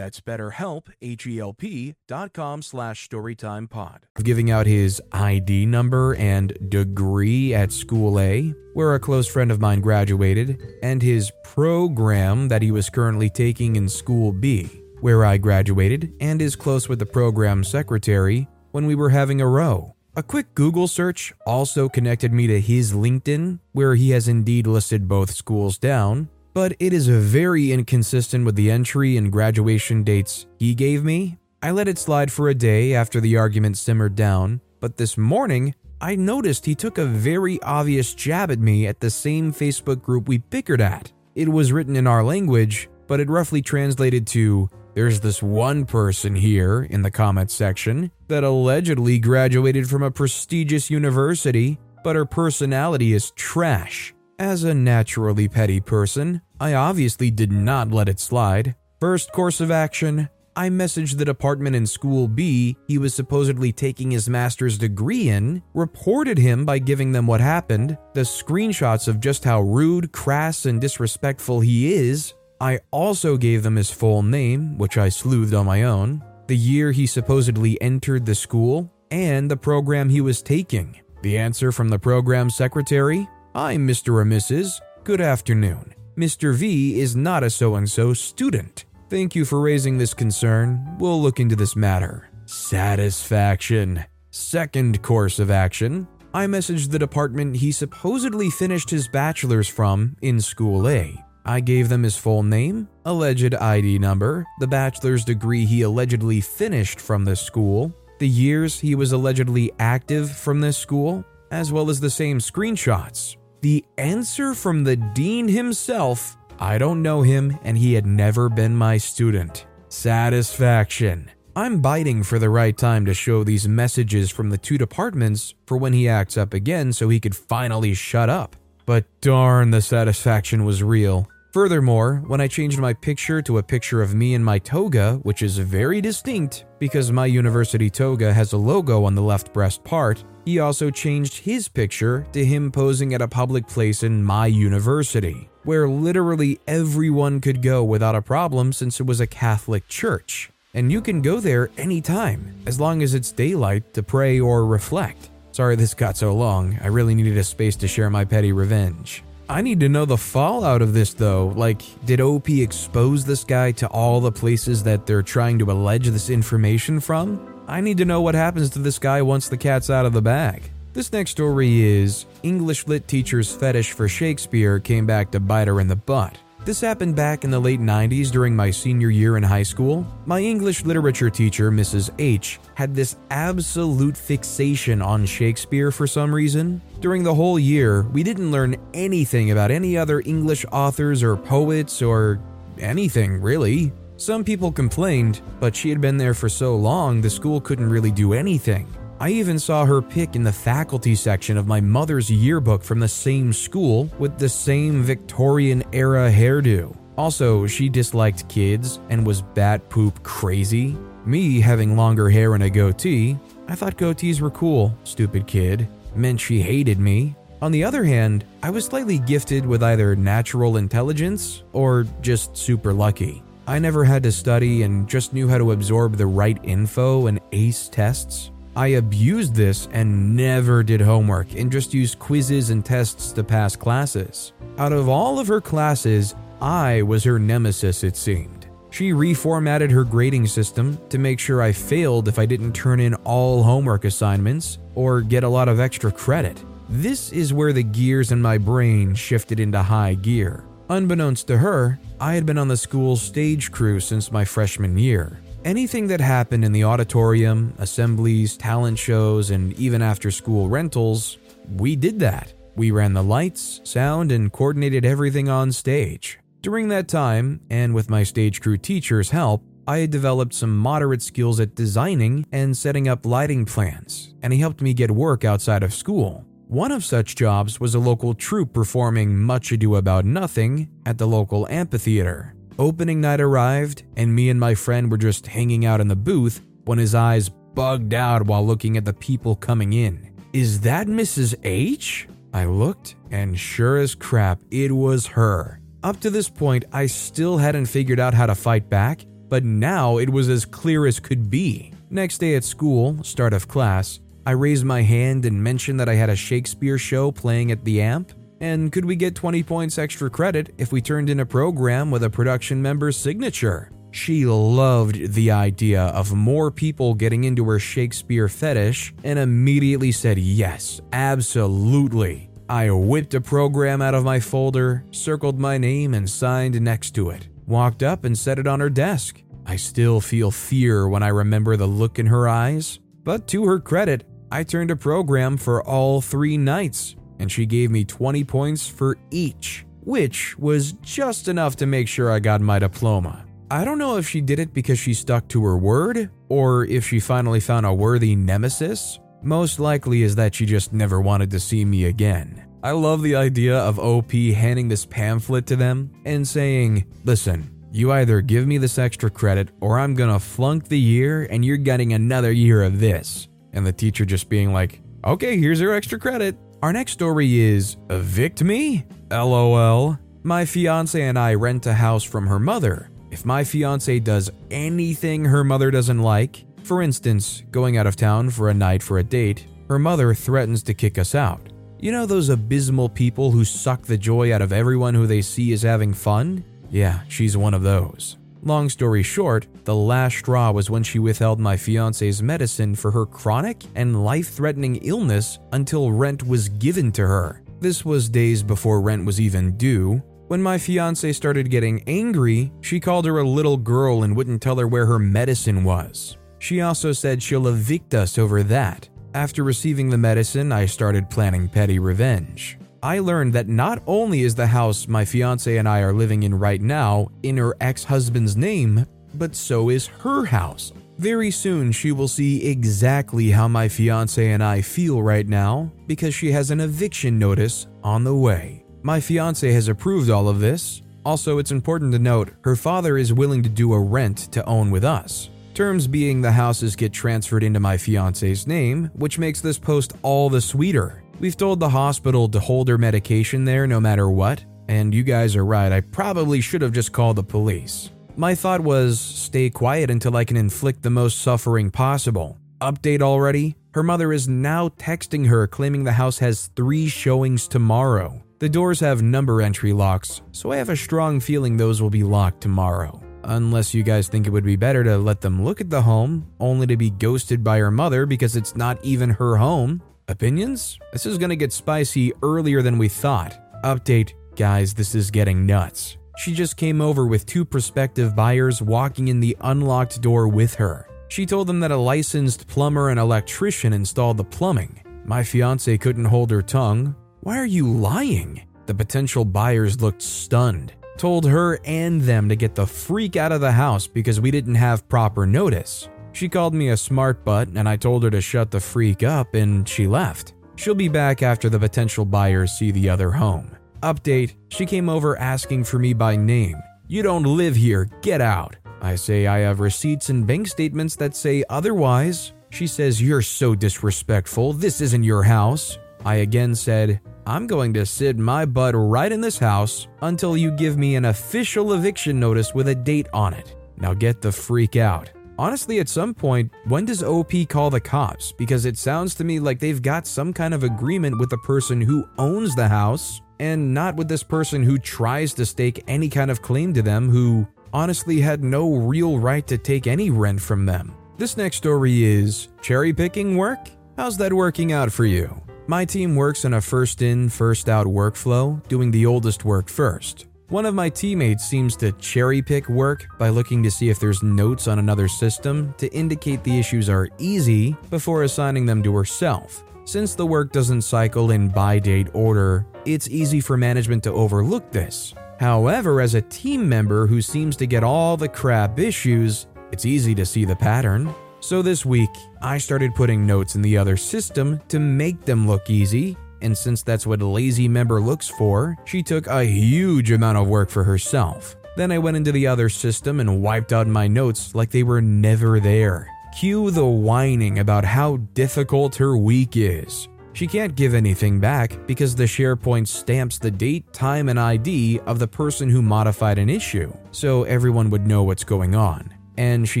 That's 0.00 0.22
betterhelp, 0.22 0.86
H-E-L-P 1.02 1.94
dot 2.08 2.32
com 2.32 2.62
slash 2.62 3.06
storytimepod. 3.06 4.04
Giving 4.22 4.50
out 4.50 4.64
his 4.64 4.98
ID 5.12 5.66
number 5.66 6.14
and 6.14 6.56
degree 6.70 7.52
at 7.52 7.70
School 7.70 8.18
A, 8.18 8.54
where 8.72 8.94
a 8.94 8.98
close 8.98 9.28
friend 9.28 9.52
of 9.52 9.60
mine 9.60 9.82
graduated, 9.82 10.58
and 10.82 11.02
his 11.02 11.30
program 11.44 12.48
that 12.48 12.62
he 12.62 12.70
was 12.70 12.88
currently 12.88 13.28
taking 13.28 13.76
in 13.76 13.90
School 13.90 14.32
B, 14.32 14.70
where 15.02 15.22
I 15.22 15.36
graduated, 15.36 16.14
and 16.18 16.40
is 16.40 16.56
close 16.56 16.88
with 16.88 16.98
the 16.98 17.04
program 17.04 17.62
secretary 17.62 18.48
when 18.70 18.86
we 18.86 18.94
were 18.94 19.10
having 19.10 19.42
a 19.42 19.46
row. 19.46 19.96
A 20.16 20.22
quick 20.22 20.54
Google 20.54 20.88
search 20.88 21.34
also 21.46 21.90
connected 21.90 22.32
me 22.32 22.46
to 22.46 22.58
his 22.58 22.94
LinkedIn, 22.94 23.58
where 23.72 23.96
he 23.96 24.12
has 24.12 24.28
indeed 24.28 24.66
listed 24.66 25.08
both 25.08 25.30
schools 25.30 25.76
down, 25.76 26.30
but 26.52 26.74
it 26.78 26.92
is 26.92 27.08
very 27.08 27.72
inconsistent 27.72 28.44
with 28.44 28.56
the 28.56 28.70
entry 28.70 29.16
and 29.16 29.32
graduation 29.32 30.02
dates 30.02 30.46
he 30.58 30.74
gave 30.74 31.04
me. 31.04 31.38
I 31.62 31.70
let 31.70 31.88
it 31.88 31.98
slide 31.98 32.32
for 32.32 32.48
a 32.48 32.54
day 32.54 32.94
after 32.94 33.20
the 33.20 33.36
argument 33.36 33.76
simmered 33.76 34.16
down, 34.16 34.60
but 34.80 34.96
this 34.96 35.18
morning, 35.18 35.74
I 36.00 36.16
noticed 36.16 36.64
he 36.64 36.74
took 36.74 36.96
a 36.96 37.04
very 37.04 37.60
obvious 37.62 38.14
jab 38.14 38.50
at 38.50 38.58
me 38.58 38.86
at 38.86 39.00
the 39.00 39.10
same 39.10 39.52
Facebook 39.52 40.00
group 40.00 40.26
we 40.26 40.38
bickered 40.38 40.80
at. 40.80 41.12
It 41.34 41.50
was 41.50 41.72
written 41.72 41.94
in 41.94 42.06
our 42.06 42.24
language, 42.24 42.88
but 43.06 43.20
it 43.20 43.28
roughly 43.28 43.60
translated 43.60 44.26
to 44.28 44.70
There's 44.94 45.20
this 45.20 45.42
one 45.42 45.84
person 45.84 46.34
here 46.34 46.82
in 46.82 47.02
the 47.02 47.10
comments 47.10 47.54
section 47.54 48.10
that 48.28 48.44
allegedly 48.44 49.18
graduated 49.18 49.88
from 49.88 50.02
a 50.02 50.10
prestigious 50.10 50.90
university, 50.90 51.78
but 52.02 52.16
her 52.16 52.24
personality 52.24 53.12
is 53.12 53.30
trash. 53.32 54.14
As 54.40 54.64
a 54.64 54.72
naturally 54.72 55.48
petty 55.48 55.80
person, 55.80 56.40
I 56.58 56.72
obviously 56.72 57.30
did 57.30 57.52
not 57.52 57.92
let 57.92 58.08
it 58.08 58.18
slide. 58.18 58.74
First 58.98 59.32
course 59.32 59.60
of 59.60 59.70
action, 59.70 60.30
I 60.56 60.70
messaged 60.70 61.18
the 61.18 61.26
department 61.26 61.76
in 61.76 61.86
School 61.86 62.26
B 62.26 62.74
he 62.88 62.96
was 62.96 63.12
supposedly 63.12 63.70
taking 63.70 64.10
his 64.10 64.30
master's 64.30 64.78
degree 64.78 65.28
in, 65.28 65.62
reported 65.74 66.38
him 66.38 66.64
by 66.64 66.78
giving 66.78 67.12
them 67.12 67.26
what 67.26 67.42
happened, 67.42 67.98
the 68.14 68.22
screenshots 68.22 69.08
of 69.08 69.20
just 69.20 69.44
how 69.44 69.60
rude, 69.60 70.10
crass, 70.10 70.64
and 70.64 70.80
disrespectful 70.80 71.60
he 71.60 71.92
is. 71.92 72.32
I 72.62 72.80
also 72.92 73.36
gave 73.36 73.62
them 73.62 73.76
his 73.76 73.90
full 73.90 74.22
name, 74.22 74.78
which 74.78 74.96
I 74.96 75.08
sleuthed 75.08 75.52
on 75.52 75.66
my 75.66 75.82
own, 75.82 76.24
the 76.46 76.56
year 76.56 76.92
he 76.92 77.06
supposedly 77.06 77.78
entered 77.82 78.24
the 78.24 78.34
school, 78.34 78.90
and 79.10 79.50
the 79.50 79.56
program 79.58 80.08
he 80.08 80.22
was 80.22 80.40
taking. 80.40 80.98
The 81.20 81.36
answer 81.36 81.72
from 81.72 81.90
the 81.90 81.98
program 81.98 82.48
secretary 82.48 83.28
I'm 83.54 83.86
Mr. 83.86 84.14
or 84.14 84.24
Mrs. 84.24 84.80
Good 85.02 85.20
afternoon. 85.20 85.92
Mr. 86.16 86.54
V 86.54 87.00
is 87.00 87.16
not 87.16 87.42
a 87.42 87.50
so 87.50 87.74
and 87.74 87.90
so 87.90 88.14
student. 88.14 88.84
Thank 89.08 89.34
you 89.34 89.44
for 89.44 89.60
raising 89.60 89.98
this 89.98 90.14
concern. 90.14 90.96
We'll 91.00 91.20
look 91.20 91.40
into 91.40 91.56
this 91.56 91.74
matter. 91.74 92.28
Satisfaction. 92.46 94.04
Second 94.30 95.02
course 95.02 95.40
of 95.40 95.50
action. 95.50 96.06
I 96.32 96.46
messaged 96.46 96.92
the 96.92 96.98
department 97.00 97.56
he 97.56 97.72
supposedly 97.72 98.50
finished 98.50 98.88
his 98.88 99.08
bachelor's 99.08 99.66
from 99.66 100.16
in 100.22 100.40
School 100.40 100.88
A. 100.88 101.20
I 101.44 101.58
gave 101.58 101.88
them 101.88 102.04
his 102.04 102.16
full 102.16 102.44
name, 102.44 102.88
alleged 103.04 103.56
ID 103.56 103.98
number, 103.98 104.46
the 104.60 104.68
bachelor's 104.68 105.24
degree 105.24 105.64
he 105.64 105.82
allegedly 105.82 106.40
finished 106.40 107.00
from 107.00 107.24
this 107.24 107.40
school, 107.40 107.92
the 108.20 108.28
years 108.28 108.78
he 108.78 108.94
was 108.94 109.10
allegedly 109.10 109.72
active 109.80 110.30
from 110.30 110.60
this 110.60 110.78
school, 110.78 111.24
as 111.50 111.72
well 111.72 111.90
as 111.90 111.98
the 111.98 112.10
same 112.10 112.38
screenshots. 112.38 113.36
The 113.60 113.84
answer 113.98 114.54
from 114.54 114.84
the 114.84 114.96
dean 114.96 115.48
himself 115.48 116.36
I 116.58 116.76
don't 116.76 117.02
know 117.02 117.22
him 117.22 117.58
and 117.64 117.78
he 117.78 117.94
had 117.94 118.04
never 118.04 118.50
been 118.50 118.76
my 118.76 118.98
student. 118.98 119.64
Satisfaction. 119.88 121.30
I'm 121.56 121.80
biting 121.80 122.22
for 122.22 122.38
the 122.38 122.50
right 122.50 122.76
time 122.76 123.06
to 123.06 123.14
show 123.14 123.44
these 123.44 123.66
messages 123.66 124.30
from 124.30 124.50
the 124.50 124.58
two 124.58 124.76
departments 124.76 125.54
for 125.66 125.78
when 125.78 125.94
he 125.94 126.06
acts 126.06 126.36
up 126.36 126.52
again 126.52 126.92
so 126.92 127.08
he 127.08 127.18
could 127.18 127.34
finally 127.34 127.94
shut 127.94 128.28
up. 128.28 128.56
But 128.84 129.04
darn, 129.22 129.70
the 129.70 129.80
satisfaction 129.80 130.64
was 130.64 130.82
real. 130.82 131.29
Furthermore, 131.52 132.22
when 132.28 132.40
I 132.40 132.46
changed 132.46 132.78
my 132.78 132.94
picture 132.94 133.42
to 133.42 133.58
a 133.58 133.62
picture 133.62 134.00
of 134.02 134.14
me 134.14 134.34
in 134.34 134.44
my 134.44 134.60
toga, 134.60 135.14
which 135.24 135.42
is 135.42 135.58
very 135.58 136.00
distinct 136.00 136.64
because 136.78 137.10
my 137.10 137.26
university 137.26 137.90
toga 137.90 138.32
has 138.32 138.52
a 138.52 138.56
logo 138.56 139.04
on 139.04 139.16
the 139.16 139.22
left 139.22 139.52
breast 139.52 139.82
part, 139.82 140.22
he 140.44 140.60
also 140.60 140.90
changed 140.90 141.38
his 141.38 141.66
picture 141.66 142.24
to 142.32 142.44
him 142.44 142.70
posing 142.70 143.14
at 143.14 143.22
a 143.22 143.26
public 143.26 143.66
place 143.66 144.04
in 144.04 144.22
my 144.22 144.46
university, 144.46 145.50
where 145.64 145.88
literally 145.88 146.60
everyone 146.68 147.40
could 147.40 147.62
go 147.62 147.82
without 147.82 148.14
a 148.14 148.22
problem 148.22 148.72
since 148.72 149.00
it 149.00 149.06
was 149.06 149.20
a 149.20 149.26
Catholic 149.26 149.88
church. 149.88 150.50
And 150.74 150.92
you 150.92 151.00
can 151.00 151.20
go 151.20 151.40
there 151.40 151.70
anytime, 151.76 152.54
as 152.64 152.78
long 152.78 153.02
as 153.02 153.12
it's 153.12 153.32
daylight 153.32 153.92
to 153.94 154.04
pray 154.04 154.38
or 154.38 154.66
reflect. 154.66 155.30
Sorry 155.50 155.74
this 155.74 155.94
got 155.94 156.16
so 156.16 156.32
long, 156.32 156.78
I 156.80 156.86
really 156.86 157.16
needed 157.16 157.36
a 157.36 157.42
space 157.42 157.74
to 157.76 157.88
share 157.88 158.08
my 158.08 158.24
petty 158.24 158.52
revenge. 158.52 159.24
I 159.50 159.62
need 159.62 159.80
to 159.80 159.88
know 159.88 160.04
the 160.04 160.16
fallout 160.16 160.80
of 160.80 160.92
this 160.94 161.12
though. 161.12 161.48
Like, 161.56 161.82
did 162.06 162.20
OP 162.20 162.48
expose 162.48 163.24
this 163.24 163.42
guy 163.42 163.72
to 163.72 163.88
all 163.88 164.20
the 164.20 164.30
places 164.30 164.84
that 164.84 165.06
they're 165.06 165.24
trying 165.24 165.58
to 165.58 165.72
allege 165.72 166.06
this 166.06 166.30
information 166.30 167.00
from? 167.00 167.64
I 167.66 167.80
need 167.80 167.98
to 167.98 168.04
know 168.04 168.20
what 168.20 168.36
happens 168.36 168.70
to 168.70 168.78
this 168.78 169.00
guy 169.00 169.22
once 169.22 169.48
the 169.48 169.56
cat's 169.56 169.90
out 169.90 170.06
of 170.06 170.12
the 170.12 170.22
bag. 170.22 170.70
This 170.92 171.12
next 171.12 171.32
story 171.32 171.82
is 171.82 172.26
English 172.44 172.86
lit 172.86 173.08
teacher's 173.08 173.52
fetish 173.52 173.90
for 173.90 174.06
Shakespeare 174.06 174.78
came 174.78 175.04
back 175.04 175.32
to 175.32 175.40
bite 175.40 175.66
her 175.66 175.80
in 175.80 175.88
the 175.88 175.96
butt. 175.96 176.38
This 176.62 176.82
happened 176.82 177.16
back 177.16 177.44
in 177.44 177.50
the 177.50 177.58
late 177.58 177.80
90s 177.80 178.30
during 178.30 178.54
my 178.54 178.70
senior 178.70 179.08
year 179.08 179.38
in 179.38 179.42
high 179.42 179.62
school. 179.62 180.06
My 180.26 180.40
English 180.40 180.84
literature 180.84 181.30
teacher, 181.30 181.70
Mrs. 181.70 182.10
H, 182.18 182.60
had 182.74 182.94
this 182.94 183.16
absolute 183.30 184.14
fixation 184.14 185.00
on 185.00 185.24
Shakespeare 185.24 185.90
for 185.90 186.06
some 186.06 186.34
reason. 186.34 186.82
During 187.00 187.22
the 187.22 187.34
whole 187.34 187.58
year, 187.58 188.02
we 188.02 188.22
didn't 188.22 188.50
learn 188.50 188.76
anything 188.92 189.52
about 189.52 189.70
any 189.70 189.96
other 189.96 190.20
English 190.26 190.66
authors 190.70 191.22
or 191.22 191.34
poets 191.34 192.02
or 192.02 192.38
anything, 192.78 193.40
really. 193.40 193.90
Some 194.18 194.44
people 194.44 194.70
complained, 194.70 195.40
but 195.60 195.74
she 195.74 195.88
had 195.88 196.02
been 196.02 196.18
there 196.18 196.34
for 196.34 196.50
so 196.50 196.76
long 196.76 197.22
the 197.22 197.30
school 197.30 197.58
couldn't 197.58 197.88
really 197.88 198.10
do 198.10 198.34
anything. 198.34 198.86
I 199.22 199.28
even 199.28 199.58
saw 199.58 199.84
her 199.84 200.00
pick 200.00 200.34
in 200.34 200.44
the 200.44 200.52
faculty 200.52 201.14
section 201.14 201.58
of 201.58 201.66
my 201.66 201.78
mother's 201.78 202.30
yearbook 202.30 202.82
from 202.82 203.00
the 203.00 203.06
same 203.06 203.52
school 203.52 204.08
with 204.18 204.38
the 204.38 204.48
same 204.48 205.02
Victorian 205.02 205.82
era 205.92 206.32
hairdo. 206.32 206.96
Also, 207.18 207.66
she 207.66 207.90
disliked 207.90 208.48
kids 208.48 208.98
and 209.10 209.26
was 209.26 209.42
bat 209.42 209.86
poop 209.90 210.22
crazy. 210.22 210.96
Me 211.26 211.60
having 211.60 211.98
longer 211.98 212.30
hair 212.30 212.54
and 212.54 212.62
a 212.62 212.70
goatee, 212.70 213.36
I 213.68 213.74
thought 213.74 213.98
goatees 213.98 214.40
were 214.40 214.50
cool, 214.50 214.96
stupid 215.04 215.46
kid. 215.46 215.86
Meant 216.14 216.40
she 216.40 216.62
hated 216.62 216.98
me. 216.98 217.34
On 217.60 217.72
the 217.72 217.84
other 217.84 218.04
hand, 218.04 218.46
I 218.62 218.70
was 218.70 218.86
slightly 218.86 219.18
gifted 219.18 219.66
with 219.66 219.82
either 219.82 220.16
natural 220.16 220.78
intelligence 220.78 221.62
or 221.74 222.06
just 222.22 222.56
super 222.56 222.94
lucky. 222.94 223.42
I 223.66 223.80
never 223.80 224.02
had 224.02 224.22
to 224.22 224.32
study 224.32 224.82
and 224.82 225.06
just 225.06 225.34
knew 225.34 225.46
how 225.46 225.58
to 225.58 225.72
absorb 225.72 226.16
the 226.16 226.26
right 226.26 226.58
info 226.64 227.26
and 227.26 227.38
ace 227.52 227.90
tests. 227.90 228.50
I 228.80 228.96
abused 228.96 229.54
this 229.54 229.90
and 229.92 230.34
never 230.34 230.82
did 230.82 231.02
homework 231.02 231.54
and 231.54 231.70
just 231.70 231.92
used 231.92 232.18
quizzes 232.18 232.70
and 232.70 232.82
tests 232.82 233.30
to 233.32 233.44
pass 233.44 233.76
classes. 233.76 234.54
Out 234.78 234.94
of 234.94 235.06
all 235.06 235.38
of 235.38 235.48
her 235.48 235.60
classes, 235.60 236.34
I 236.62 237.02
was 237.02 237.22
her 237.24 237.38
nemesis, 237.38 238.02
it 238.04 238.16
seemed. 238.16 238.70
She 238.88 239.10
reformatted 239.10 239.90
her 239.90 240.02
grading 240.02 240.46
system 240.46 240.98
to 241.10 241.18
make 241.18 241.38
sure 241.38 241.60
I 241.60 241.72
failed 241.72 242.26
if 242.26 242.38
I 242.38 242.46
didn't 242.46 242.72
turn 242.72 243.00
in 243.00 243.12
all 243.16 243.62
homework 243.62 244.06
assignments 244.06 244.78
or 244.94 245.20
get 245.20 245.44
a 245.44 245.48
lot 245.48 245.68
of 245.68 245.78
extra 245.78 246.10
credit. 246.10 246.64
This 246.88 247.32
is 247.32 247.52
where 247.52 247.74
the 247.74 247.82
gears 247.82 248.32
in 248.32 248.40
my 248.40 248.56
brain 248.56 249.14
shifted 249.14 249.60
into 249.60 249.82
high 249.82 250.14
gear. 250.14 250.64
Unbeknownst 250.88 251.48
to 251.48 251.58
her, 251.58 252.00
I 252.18 252.32
had 252.32 252.46
been 252.46 252.56
on 252.56 252.68
the 252.68 252.78
school's 252.78 253.20
stage 253.20 253.70
crew 253.72 254.00
since 254.00 254.32
my 254.32 254.46
freshman 254.46 254.96
year. 254.96 255.38
Anything 255.64 256.06
that 256.06 256.22
happened 256.22 256.64
in 256.64 256.72
the 256.72 256.84
auditorium, 256.84 257.74
assemblies, 257.76 258.56
talent 258.56 258.98
shows, 258.98 259.50
and 259.50 259.74
even 259.74 260.00
after 260.00 260.30
school 260.30 260.70
rentals, 260.70 261.36
we 261.76 261.96
did 261.96 262.18
that. 262.20 262.54
We 262.76 262.90
ran 262.92 263.12
the 263.12 263.22
lights, 263.22 263.82
sound, 263.84 264.32
and 264.32 264.50
coordinated 264.50 265.04
everything 265.04 265.50
on 265.50 265.70
stage. 265.72 266.38
During 266.62 266.88
that 266.88 267.08
time, 267.08 267.60
and 267.68 267.94
with 267.94 268.08
my 268.08 268.22
stage 268.22 268.62
crew 268.62 268.78
teacher's 268.78 269.30
help, 269.30 269.62
I 269.86 269.98
had 269.98 270.10
developed 270.10 270.54
some 270.54 270.78
moderate 270.78 271.20
skills 271.20 271.60
at 271.60 271.74
designing 271.74 272.46
and 272.52 272.74
setting 272.74 273.06
up 273.06 273.26
lighting 273.26 273.66
plans, 273.66 274.34
and 274.42 274.54
he 274.54 274.60
helped 274.60 274.80
me 274.80 274.94
get 274.94 275.10
work 275.10 275.44
outside 275.44 275.82
of 275.82 275.92
school. 275.92 276.46
One 276.68 276.92
of 276.92 277.04
such 277.04 277.34
jobs 277.34 277.80
was 277.80 277.94
a 277.94 277.98
local 277.98 278.32
troupe 278.32 278.72
performing 278.72 279.38
Much 279.38 279.72
Ado 279.72 279.96
About 279.96 280.24
Nothing 280.24 280.88
at 281.04 281.18
the 281.18 281.26
local 281.26 281.66
amphitheater. 281.68 282.54
Opening 282.80 283.20
night 283.20 283.42
arrived, 283.42 284.04
and 284.16 284.34
me 284.34 284.48
and 284.48 284.58
my 284.58 284.74
friend 284.74 285.10
were 285.10 285.18
just 285.18 285.46
hanging 285.46 285.84
out 285.84 286.00
in 286.00 286.08
the 286.08 286.16
booth 286.16 286.62
when 286.86 286.96
his 286.96 287.14
eyes 287.14 287.50
bugged 287.74 288.14
out 288.14 288.46
while 288.46 288.66
looking 288.66 288.96
at 288.96 289.04
the 289.04 289.12
people 289.12 289.54
coming 289.54 289.92
in. 289.92 290.34
Is 290.54 290.80
that 290.80 291.06
Mrs. 291.06 291.54
H? 291.62 292.26
I 292.54 292.64
looked, 292.64 293.16
and 293.30 293.58
sure 293.58 293.98
as 293.98 294.14
crap, 294.14 294.62
it 294.70 294.90
was 294.90 295.26
her. 295.26 295.82
Up 296.02 296.20
to 296.20 296.30
this 296.30 296.48
point, 296.48 296.86
I 296.90 297.04
still 297.04 297.58
hadn't 297.58 297.84
figured 297.84 298.18
out 298.18 298.32
how 298.32 298.46
to 298.46 298.54
fight 298.54 298.88
back, 298.88 299.26
but 299.50 299.62
now 299.62 300.16
it 300.16 300.30
was 300.30 300.48
as 300.48 300.64
clear 300.64 301.06
as 301.06 301.20
could 301.20 301.50
be. 301.50 301.92
Next 302.08 302.38
day 302.38 302.54
at 302.54 302.64
school, 302.64 303.22
start 303.22 303.52
of 303.52 303.68
class, 303.68 304.20
I 304.46 304.52
raised 304.52 304.86
my 304.86 305.02
hand 305.02 305.44
and 305.44 305.62
mentioned 305.62 306.00
that 306.00 306.08
I 306.08 306.14
had 306.14 306.30
a 306.30 306.34
Shakespeare 306.34 306.96
show 306.96 307.30
playing 307.30 307.72
at 307.72 307.84
the 307.84 308.00
amp. 308.00 308.32
And 308.60 308.92
could 308.92 309.06
we 309.06 309.16
get 309.16 309.34
20 309.34 309.62
points 309.62 309.98
extra 309.98 310.28
credit 310.28 310.74
if 310.76 310.92
we 310.92 311.00
turned 311.00 311.30
in 311.30 311.40
a 311.40 311.46
program 311.46 312.10
with 312.10 312.22
a 312.22 312.30
production 312.30 312.82
member's 312.82 313.16
signature? 313.16 313.90
She 314.12 314.44
loved 314.44 315.34
the 315.34 315.50
idea 315.50 316.02
of 316.02 316.34
more 316.34 316.70
people 316.70 317.14
getting 317.14 317.44
into 317.44 317.64
her 317.64 317.78
Shakespeare 317.78 318.48
fetish 318.48 319.14
and 319.24 319.38
immediately 319.38 320.12
said 320.12 320.38
yes, 320.38 321.00
absolutely. 321.12 322.50
I 322.68 322.90
whipped 322.90 323.34
a 323.34 323.40
program 323.40 324.02
out 324.02 324.14
of 324.14 324.24
my 324.24 324.40
folder, 324.40 325.04
circled 325.10 325.58
my 325.58 325.78
name, 325.78 326.14
and 326.14 326.28
signed 326.28 326.80
next 326.80 327.12
to 327.12 327.30
it. 327.30 327.48
Walked 327.66 328.02
up 328.02 328.24
and 328.24 328.36
set 328.36 328.58
it 328.58 328.66
on 328.66 328.80
her 328.80 328.90
desk. 328.90 329.42
I 329.64 329.76
still 329.76 330.20
feel 330.20 330.50
fear 330.50 331.08
when 331.08 331.22
I 331.22 331.28
remember 331.28 331.76
the 331.76 331.86
look 331.86 332.18
in 332.18 332.26
her 332.26 332.48
eyes, 332.48 332.98
but 333.22 333.46
to 333.48 333.64
her 333.64 333.78
credit, 333.78 334.24
I 334.52 334.64
turned 334.64 334.90
a 334.90 334.96
program 334.96 335.56
for 335.56 335.82
all 335.84 336.20
three 336.20 336.56
nights 336.56 337.14
and 337.40 337.50
she 337.50 337.66
gave 337.66 337.90
me 337.90 338.04
20 338.04 338.44
points 338.44 338.86
for 338.86 339.16
each, 339.30 339.84
which 340.04 340.56
was 340.58 340.92
just 341.02 341.48
enough 341.48 341.74
to 341.76 341.86
make 341.86 342.06
sure 342.06 342.30
I 342.30 342.38
got 342.38 342.60
my 342.60 342.78
diploma. 342.78 343.46
I 343.70 343.84
don't 343.84 343.98
know 343.98 344.16
if 344.16 344.28
she 344.28 344.40
did 344.40 344.58
it 344.58 344.74
because 344.74 344.98
she 344.98 345.14
stuck 345.14 345.48
to 345.48 345.64
her 345.64 345.78
word, 345.78 346.30
or 346.48 346.84
if 346.84 347.06
she 347.06 347.18
finally 347.18 347.60
found 347.60 347.86
a 347.86 347.94
worthy 347.94 348.36
nemesis. 348.36 349.18
Most 349.42 349.80
likely 349.80 350.22
is 350.22 350.36
that 350.36 350.54
she 350.54 350.66
just 350.66 350.92
never 350.92 351.20
wanted 351.20 351.50
to 351.52 351.60
see 351.60 351.84
me 351.84 352.04
again. 352.04 352.66
I 352.82 352.92
love 352.92 353.22
the 353.22 353.36
idea 353.36 353.78
of 353.78 353.98
OP 353.98 354.32
handing 354.32 354.88
this 354.88 355.06
pamphlet 355.06 355.66
to 355.66 355.76
them 355.76 356.10
and 356.24 356.46
saying, 356.46 357.06
Listen, 357.24 357.70
you 357.92 358.12
either 358.12 358.40
give 358.40 358.66
me 358.66 358.78
this 358.78 358.98
extra 358.98 359.30
credit 359.30 359.70
or 359.80 359.98
I'm 359.98 360.14
gonna 360.14 360.40
flunk 360.40 360.88
the 360.88 360.98
year 360.98 361.46
and 361.50 361.64
you're 361.64 361.76
getting 361.76 362.12
another 362.12 362.52
year 362.52 362.82
of 362.82 363.00
this. 363.00 363.48
And 363.72 363.86
the 363.86 363.92
teacher 363.92 364.24
just 364.24 364.48
being 364.48 364.72
like, 364.72 365.00
Okay, 365.24 365.58
here's 365.58 365.80
your 365.80 365.92
extra 365.92 366.18
credit. 366.18 366.56
Our 366.82 366.94
next 366.94 367.12
story 367.12 367.60
is 367.60 367.98
Evict 368.08 368.64
Me? 368.64 369.04
LOL. 369.30 370.18
My 370.42 370.64
fiance 370.64 371.20
and 371.20 371.38
I 371.38 371.52
rent 371.52 371.84
a 371.84 371.92
house 371.92 372.24
from 372.24 372.46
her 372.46 372.58
mother. 372.58 373.10
If 373.30 373.44
my 373.44 373.64
fiance 373.64 374.18
does 374.20 374.50
anything 374.70 375.44
her 375.44 375.62
mother 375.62 375.90
doesn't 375.90 376.20
like, 376.22 376.64
for 376.82 377.02
instance, 377.02 377.64
going 377.70 377.98
out 377.98 378.06
of 378.06 378.16
town 378.16 378.48
for 378.48 378.70
a 378.70 378.74
night 378.74 379.02
for 379.02 379.18
a 379.18 379.22
date, 379.22 379.66
her 379.88 379.98
mother 379.98 380.32
threatens 380.32 380.82
to 380.84 380.94
kick 380.94 381.18
us 381.18 381.34
out. 381.34 381.60
You 381.98 382.12
know 382.12 382.24
those 382.24 382.48
abysmal 382.48 383.10
people 383.10 383.50
who 383.50 383.62
suck 383.62 384.04
the 384.04 384.16
joy 384.16 384.54
out 384.54 384.62
of 384.62 384.72
everyone 384.72 385.12
who 385.14 385.26
they 385.26 385.42
see 385.42 385.74
as 385.74 385.82
having 385.82 386.14
fun? 386.14 386.64
Yeah, 386.88 387.20
she's 387.28 387.58
one 387.58 387.74
of 387.74 387.82
those. 387.82 388.38
Long 388.62 388.90
story 388.90 389.22
short, 389.22 389.66
the 389.84 389.94
last 389.94 390.36
straw 390.36 390.70
was 390.70 390.90
when 390.90 391.02
she 391.02 391.18
withheld 391.18 391.58
my 391.58 391.78
fiance's 391.78 392.42
medicine 392.42 392.94
for 392.94 393.10
her 393.10 393.24
chronic 393.24 393.82
and 393.94 394.22
life 394.22 394.50
threatening 394.50 394.96
illness 394.96 395.58
until 395.72 396.12
rent 396.12 396.46
was 396.46 396.68
given 396.68 397.10
to 397.12 397.22
her. 397.22 397.62
This 397.80 398.04
was 398.04 398.28
days 398.28 398.62
before 398.62 399.00
rent 399.00 399.24
was 399.24 399.40
even 399.40 399.78
due. 399.78 400.22
When 400.48 400.62
my 400.62 400.76
fiance 400.76 401.32
started 401.32 401.70
getting 401.70 402.02
angry, 402.06 402.70
she 402.82 403.00
called 403.00 403.24
her 403.24 403.38
a 403.38 403.48
little 403.48 403.78
girl 403.78 404.24
and 404.24 404.36
wouldn't 404.36 404.60
tell 404.60 404.76
her 404.76 404.86
where 404.86 405.06
her 405.06 405.18
medicine 405.18 405.82
was. 405.82 406.36
She 406.58 406.82
also 406.82 407.12
said 407.12 407.42
she'll 407.42 407.68
evict 407.68 408.12
us 408.12 408.36
over 408.36 408.62
that. 408.64 409.08
After 409.32 409.64
receiving 409.64 410.10
the 410.10 410.18
medicine, 410.18 410.70
I 410.70 410.84
started 410.84 411.30
planning 411.30 411.68
petty 411.68 411.98
revenge. 411.98 412.79
I 413.02 413.20
learned 413.20 413.54
that 413.54 413.68
not 413.68 414.02
only 414.06 414.42
is 414.42 414.54
the 414.54 414.66
house 414.66 415.08
my 415.08 415.24
fiance 415.24 415.74
and 415.74 415.88
I 415.88 416.00
are 416.00 416.12
living 416.12 416.42
in 416.42 416.54
right 416.54 416.80
now 416.80 417.28
in 417.42 417.56
her 417.56 417.74
ex 417.80 418.04
husband's 418.04 418.56
name, 418.56 419.06
but 419.34 419.56
so 419.56 419.88
is 419.88 420.06
her 420.06 420.44
house. 420.44 420.92
Very 421.16 421.50
soon, 421.50 421.92
she 421.92 422.12
will 422.12 422.28
see 422.28 422.66
exactly 422.66 423.50
how 423.50 423.68
my 423.68 423.88
fiance 423.88 424.52
and 424.52 424.62
I 424.62 424.82
feel 424.82 425.22
right 425.22 425.46
now 425.46 425.90
because 426.06 426.34
she 426.34 426.52
has 426.52 426.70
an 426.70 426.80
eviction 426.80 427.38
notice 427.38 427.86
on 428.04 428.24
the 428.24 428.34
way. 428.34 428.84
My 429.02 429.18
fiance 429.18 429.70
has 429.70 429.88
approved 429.88 430.28
all 430.28 430.48
of 430.48 430.60
this. 430.60 431.00
Also, 431.24 431.56
it's 431.56 431.72
important 431.72 432.12
to 432.12 432.18
note 432.18 432.52
her 432.64 432.76
father 432.76 433.16
is 433.16 433.32
willing 433.32 433.62
to 433.62 433.68
do 433.70 433.94
a 433.94 434.00
rent 434.00 434.52
to 434.52 434.64
own 434.66 434.90
with 434.90 435.04
us. 435.04 435.48
Terms 435.72 436.06
being 436.06 436.42
the 436.42 436.52
houses 436.52 436.96
get 436.96 437.12
transferred 437.12 437.62
into 437.62 437.80
my 437.80 437.96
fiance's 437.96 438.66
name, 438.66 439.10
which 439.14 439.38
makes 439.38 439.62
this 439.62 439.78
post 439.78 440.14
all 440.22 440.50
the 440.50 440.60
sweeter. 440.60 441.22
We've 441.40 441.56
told 441.56 441.80
the 441.80 441.88
hospital 441.88 442.50
to 442.50 442.60
hold 442.60 442.88
her 442.88 442.98
medication 442.98 443.64
there 443.64 443.86
no 443.86 443.98
matter 443.98 444.28
what, 444.28 444.62
and 444.88 445.14
you 445.14 445.22
guys 445.22 445.56
are 445.56 445.64
right, 445.64 445.90
I 445.90 446.02
probably 446.02 446.60
should 446.60 446.82
have 446.82 446.92
just 446.92 447.12
called 447.12 447.36
the 447.36 447.42
police. 447.42 448.10
My 448.36 448.54
thought 448.54 448.82
was 448.82 449.18
stay 449.18 449.70
quiet 449.70 450.10
until 450.10 450.36
I 450.36 450.44
can 450.44 450.58
inflict 450.58 451.02
the 451.02 451.08
most 451.08 451.40
suffering 451.40 451.90
possible. 451.90 452.58
Update 452.82 453.22
already? 453.22 453.74
Her 453.94 454.02
mother 454.02 454.34
is 454.34 454.48
now 454.48 454.90
texting 454.90 455.48
her 455.48 455.66
claiming 455.66 456.04
the 456.04 456.12
house 456.12 456.38
has 456.40 456.66
three 456.76 457.08
showings 457.08 457.66
tomorrow. 457.66 458.42
The 458.58 458.68
doors 458.68 459.00
have 459.00 459.22
number 459.22 459.62
entry 459.62 459.94
locks, 459.94 460.42
so 460.52 460.72
I 460.72 460.76
have 460.76 460.90
a 460.90 460.96
strong 460.96 461.40
feeling 461.40 461.78
those 461.78 462.02
will 462.02 462.10
be 462.10 462.22
locked 462.22 462.60
tomorrow. 462.60 463.18
Unless 463.44 463.94
you 463.94 464.02
guys 464.02 464.28
think 464.28 464.46
it 464.46 464.50
would 464.50 464.64
be 464.64 464.76
better 464.76 465.02
to 465.04 465.16
let 465.16 465.40
them 465.40 465.64
look 465.64 465.80
at 465.80 465.88
the 465.88 466.02
home, 466.02 466.46
only 466.60 466.86
to 466.86 466.98
be 466.98 467.08
ghosted 467.08 467.64
by 467.64 467.78
her 467.78 467.90
mother 467.90 468.26
because 468.26 468.56
it's 468.56 468.76
not 468.76 469.02
even 469.02 469.30
her 469.30 469.56
home. 469.56 470.02
Opinions? 470.30 470.96
This 471.12 471.26
is 471.26 471.38
gonna 471.38 471.56
get 471.56 471.72
spicy 471.72 472.32
earlier 472.40 472.82
than 472.82 472.98
we 472.98 473.08
thought. 473.08 473.58
Update, 473.82 474.34
guys, 474.54 474.94
this 474.94 475.16
is 475.16 475.28
getting 475.28 475.66
nuts. 475.66 476.18
She 476.38 476.54
just 476.54 476.76
came 476.76 477.00
over 477.00 477.26
with 477.26 477.46
two 477.46 477.64
prospective 477.64 478.36
buyers 478.36 478.80
walking 478.80 479.26
in 479.26 479.40
the 479.40 479.56
unlocked 479.62 480.20
door 480.20 480.46
with 480.46 480.76
her. 480.76 481.08
She 481.28 481.46
told 481.46 481.66
them 481.66 481.80
that 481.80 481.90
a 481.90 481.96
licensed 481.96 482.68
plumber 482.68 483.10
and 483.10 483.18
electrician 483.18 483.92
installed 483.92 484.36
the 484.36 484.44
plumbing. 484.44 485.02
My 485.24 485.42
fiance 485.42 485.98
couldn't 485.98 486.26
hold 486.26 486.52
her 486.52 486.62
tongue, 486.62 487.16
why 487.40 487.58
are 487.58 487.66
you 487.66 487.90
lying? 487.90 488.62
The 488.86 488.94
potential 488.94 489.44
buyers 489.44 490.00
looked 490.00 490.22
stunned, 490.22 490.92
told 491.16 491.44
her 491.44 491.80
and 491.84 492.20
them 492.20 492.48
to 492.48 492.56
get 492.56 492.76
the 492.76 492.86
freak 492.86 493.34
out 493.34 493.50
of 493.50 493.60
the 493.60 493.72
house 493.72 494.06
because 494.06 494.40
we 494.40 494.52
didn't 494.52 494.76
have 494.76 495.08
proper 495.08 495.44
notice. 495.44 496.08
She 496.32 496.48
called 496.48 496.74
me 496.74 496.90
a 496.90 496.96
smart 496.96 497.44
butt 497.44 497.68
and 497.68 497.88
I 497.88 497.96
told 497.96 498.22
her 498.24 498.30
to 498.30 498.40
shut 498.40 498.70
the 498.70 498.80
freak 498.80 499.22
up 499.22 499.54
and 499.54 499.88
she 499.88 500.06
left. 500.06 500.54
She'll 500.76 500.94
be 500.94 501.08
back 501.08 501.42
after 501.42 501.68
the 501.68 501.78
potential 501.78 502.24
buyers 502.24 502.72
see 502.72 502.90
the 502.90 503.08
other 503.08 503.30
home. 503.30 503.76
Update 504.02 504.54
She 504.68 504.86
came 504.86 505.08
over 505.08 505.36
asking 505.38 505.84
for 505.84 505.98
me 505.98 506.14
by 506.14 506.36
name. 506.36 506.76
You 507.06 507.22
don't 507.22 507.44
live 507.44 507.76
here, 507.76 508.08
get 508.22 508.40
out. 508.40 508.76
I 509.02 509.16
say 509.16 509.46
I 509.46 509.58
have 509.58 509.80
receipts 509.80 510.28
and 510.28 510.46
bank 510.46 510.68
statements 510.68 511.16
that 511.16 511.34
say 511.34 511.64
otherwise. 511.68 512.52
She 512.70 512.86
says, 512.86 513.20
You're 513.20 513.42
so 513.42 513.74
disrespectful, 513.74 514.72
this 514.74 515.00
isn't 515.00 515.24
your 515.24 515.42
house. 515.42 515.98
I 516.24 516.36
again 516.36 516.74
said, 516.74 517.20
I'm 517.46 517.66
going 517.66 517.94
to 517.94 518.06
sit 518.06 518.38
my 518.38 518.64
butt 518.64 518.94
right 518.94 519.32
in 519.32 519.40
this 519.40 519.58
house 519.58 520.06
until 520.22 520.56
you 520.56 520.70
give 520.70 520.96
me 520.96 521.16
an 521.16 521.24
official 521.24 521.94
eviction 521.94 522.38
notice 522.38 522.74
with 522.74 522.88
a 522.88 522.94
date 522.94 523.28
on 523.32 523.54
it. 523.54 523.74
Now 523.96 524.14
get 524.14 524.40
the 524.40 524.52
freak 524.52 524.96
out. 524.96 525.30
Honestly, 525.60 526.00
at 526.00 526.08
some 526.08 526.32
point, 526.32 526.72
when 526.86 527.04
does 527.04 527.22
OP 527.22 527.52
call 527.68 527.90
the 527.90 528.00
cops? 528.00 528.50
Because 528.50 528.86
it 528.86 528.96
sounds 528.96 529.34
to 529.34 529.44
me 529.44 529.60
like 529.60 529.78
they've 529.78 530.00
got 530.00 530.26
some 530.26 530.54
kind 530.54 530.72
of 530.72 530.84
agreement 530.84 531.38
with 531.38 531.50
the 531.50 531.58
person 531.58 532.00
who 532.00 532.26
owns 532.38 532.74
the 532.74 532.88
house 532.88 533.42
and 533.58 533.92
not 533.92 534.16
with 534.16 534.26
this 534.26 534.42
person 534.42 534.82
who 534.82 534.96
tries 534.96 535.52
to 535.52 535.66
stake 535.66 536.02
any 536.08 536.30
kind 536.30 536.50
of 536.50 536.62
claim 536.62 536.94
to 536.94 537.02
them 537.02 537.28
who 537.28 537.68
honestly 537.92 538.40
had 538.40 538.64
no 538.64 538.94
real 538.94 539.38
right 539.38 539.66
to 539.66 539.76
take 539.76 540.06
any 540.06 540.30
rent 540.30 540.62
from 540.62 540.86
them. 540.86 541.14
This 541.36 541.58
next 541.58 541.76
story 541.76 542.24
is 542.24 542.68
cherry 542.80 543.12
picking 543.12 543.58
work? 543.58 543.90
How's 544.16 544.38
that 544.38 544.54
working 544.54 544.92
out 544.92 545.12
for 545.12 545.26
you? 545.26 545.60
My 545.86 546.06
team 546.06 546.36
works 546.36 546.64
in 546.64 546.72
a 546.72 546.80
first 546.80 547.20
in, 547.20 547.50
first 547.50 547.90
out 547.90 548.06
workflow, 548.06 548.82
doing 548.88 549.10
the 549.10 549.26
oldest 549.26 549.66
work 549.66 549.90
first. 549.90 550.46
One 550.70 550.86
of 550.86 550.94
my 550.94 551.08
teammates 551.08 551.66
seems 551.66 551.96
to 551.96 552.12
cherry 552.12 552.62
pick 552.62 552.88
work 552.88 553.26
by 553.40 553.48
looking 553.48 553.82
to 553.82 553.90
see 553.90 554.08
if 554.08 554.20
there's 554.20 554.40
notes 554.40 554.86
on 554.86 555.00
another 555.00 555.26
system 555.26 555.92
to 555.98 556.06
indicate 556.14 556.62
the 556.62 556.78
issues 556.78 557.08
are 557.08 557.28
easy 557.38 557.96
before 558.08 558.44
assigning 558.44 558.86
them 558.86 559.02
to 559.02 559.12
herself. 559.12 559.82
Since 560.04 560.36
the 560.36 560.46
work 560.46 560.70
doesn't 560.70 561.02
cycle 561.02 561.50
in 561.50 561.70
by 561.70 561.98
date 561.98 562.28
order, 562.34 562.86
it's 563.04 563.28
easy 563.28 563.60
for 563.60 563.76
management 563.76 564.22
to 564.22 564.32
overlook 564.32 564.92
this. 564.92 565.34
However, 565.58 566.20
as 566.20 566.36
a 566.36 566.42
team 566.42 566.88
member 566.88 567.26
who 567.26 567.42
seems 567.42 567.74
to 567.78 567.86
get 567.88 568.04
all 568.04 568.36
the 568.36 568.48
crap 568.48 569.00
issues, 569.00 569.66
it's 569.90 570.06
easy 570.06 570.36
to 570.36 570.46
see 570.46 570.64
the 570.64 570.76
pattern. 570.76 571.34
So 571.58 571.82
this 571.82 572.06
week, 572.06 572.30
I 572.62 572.78
started 572.78 573.16
putting 573.16 573.44
notes 573.44 573.74
in 573.74 573.82
the 573.82 573.98
other 573.98 574.16
system 574.16 574.80
to 574.86 575.00
make 575.00 575.44
them 575.44 575.66
look 575.66 575.90
easy, 575.90 576.36
and 576.62 576.76
since 576.76 577.02
that's 577.02 577.26
what 577.26 577.42
a 577.42 577.46
lazy 577.46 577.88
member 577.88 578.20
looks 578.20 578.48
for, 578.48 578.96
she 579.04 579.22
took 579.22 579.46
a 579.46 579.64
huge 579.64 580.30
amount 580.30 580.58
of 580.58 580.68
work 580.68 580.90
for 580.90 581.04
herself. 581.04 581.76
Then 581.96 582.12
I 582.12 582.18
went 582.18 582.36
into 582.36 582.52
the 582.52 582.66
other 582.66 582.88
system 582.88 583.40
and 583.40 583.62
wiped 583.62 583.92
out 583.92 584.06
my 584.06 584.28
notes 584.28 584.74
like 584.74 584.90
they 584.90 585.02
were 585.02 585.20
never 585.20 585.80
there. 585.80 586.28
Cue 586.58 586.90
the 586.90 587.04
whining 587.04 587.78
about 587.78 588.04
how 588.04 588.38
difficult 588.54 589.14
her 589.16 589.36
week 589.36 589.76
is. 589.76 590.28
She 590.52 590.66
can't 590.66 590.96
give 590.96 591.14
anything 591.14 591.60
back 591.60 592.06
because 592.06 592.34
the 592.34 592.44
SharePoint 592.44 593.06
stamps 593.06 593.58
the 593.58 593.70
date, 593.70 594.12
time, 594.12 594.48
and 594.48 594.58
ID 594.58 595.20
of 595.20 595.38
the 595.38 595.46
person 595.46 595.88
who 595.88 596.02
modified 596.02 596.58
an 596.58 596.68
issue, 596.68 597.12
so 597.30 597.64
everyone 597.64 598.10
would 598.10 598.26
know 598.26 598.42
what's 598.42 598.64
going 598.64 598.94
on 598.94 599.32
and 599.60 599.86
she 599.86 600.00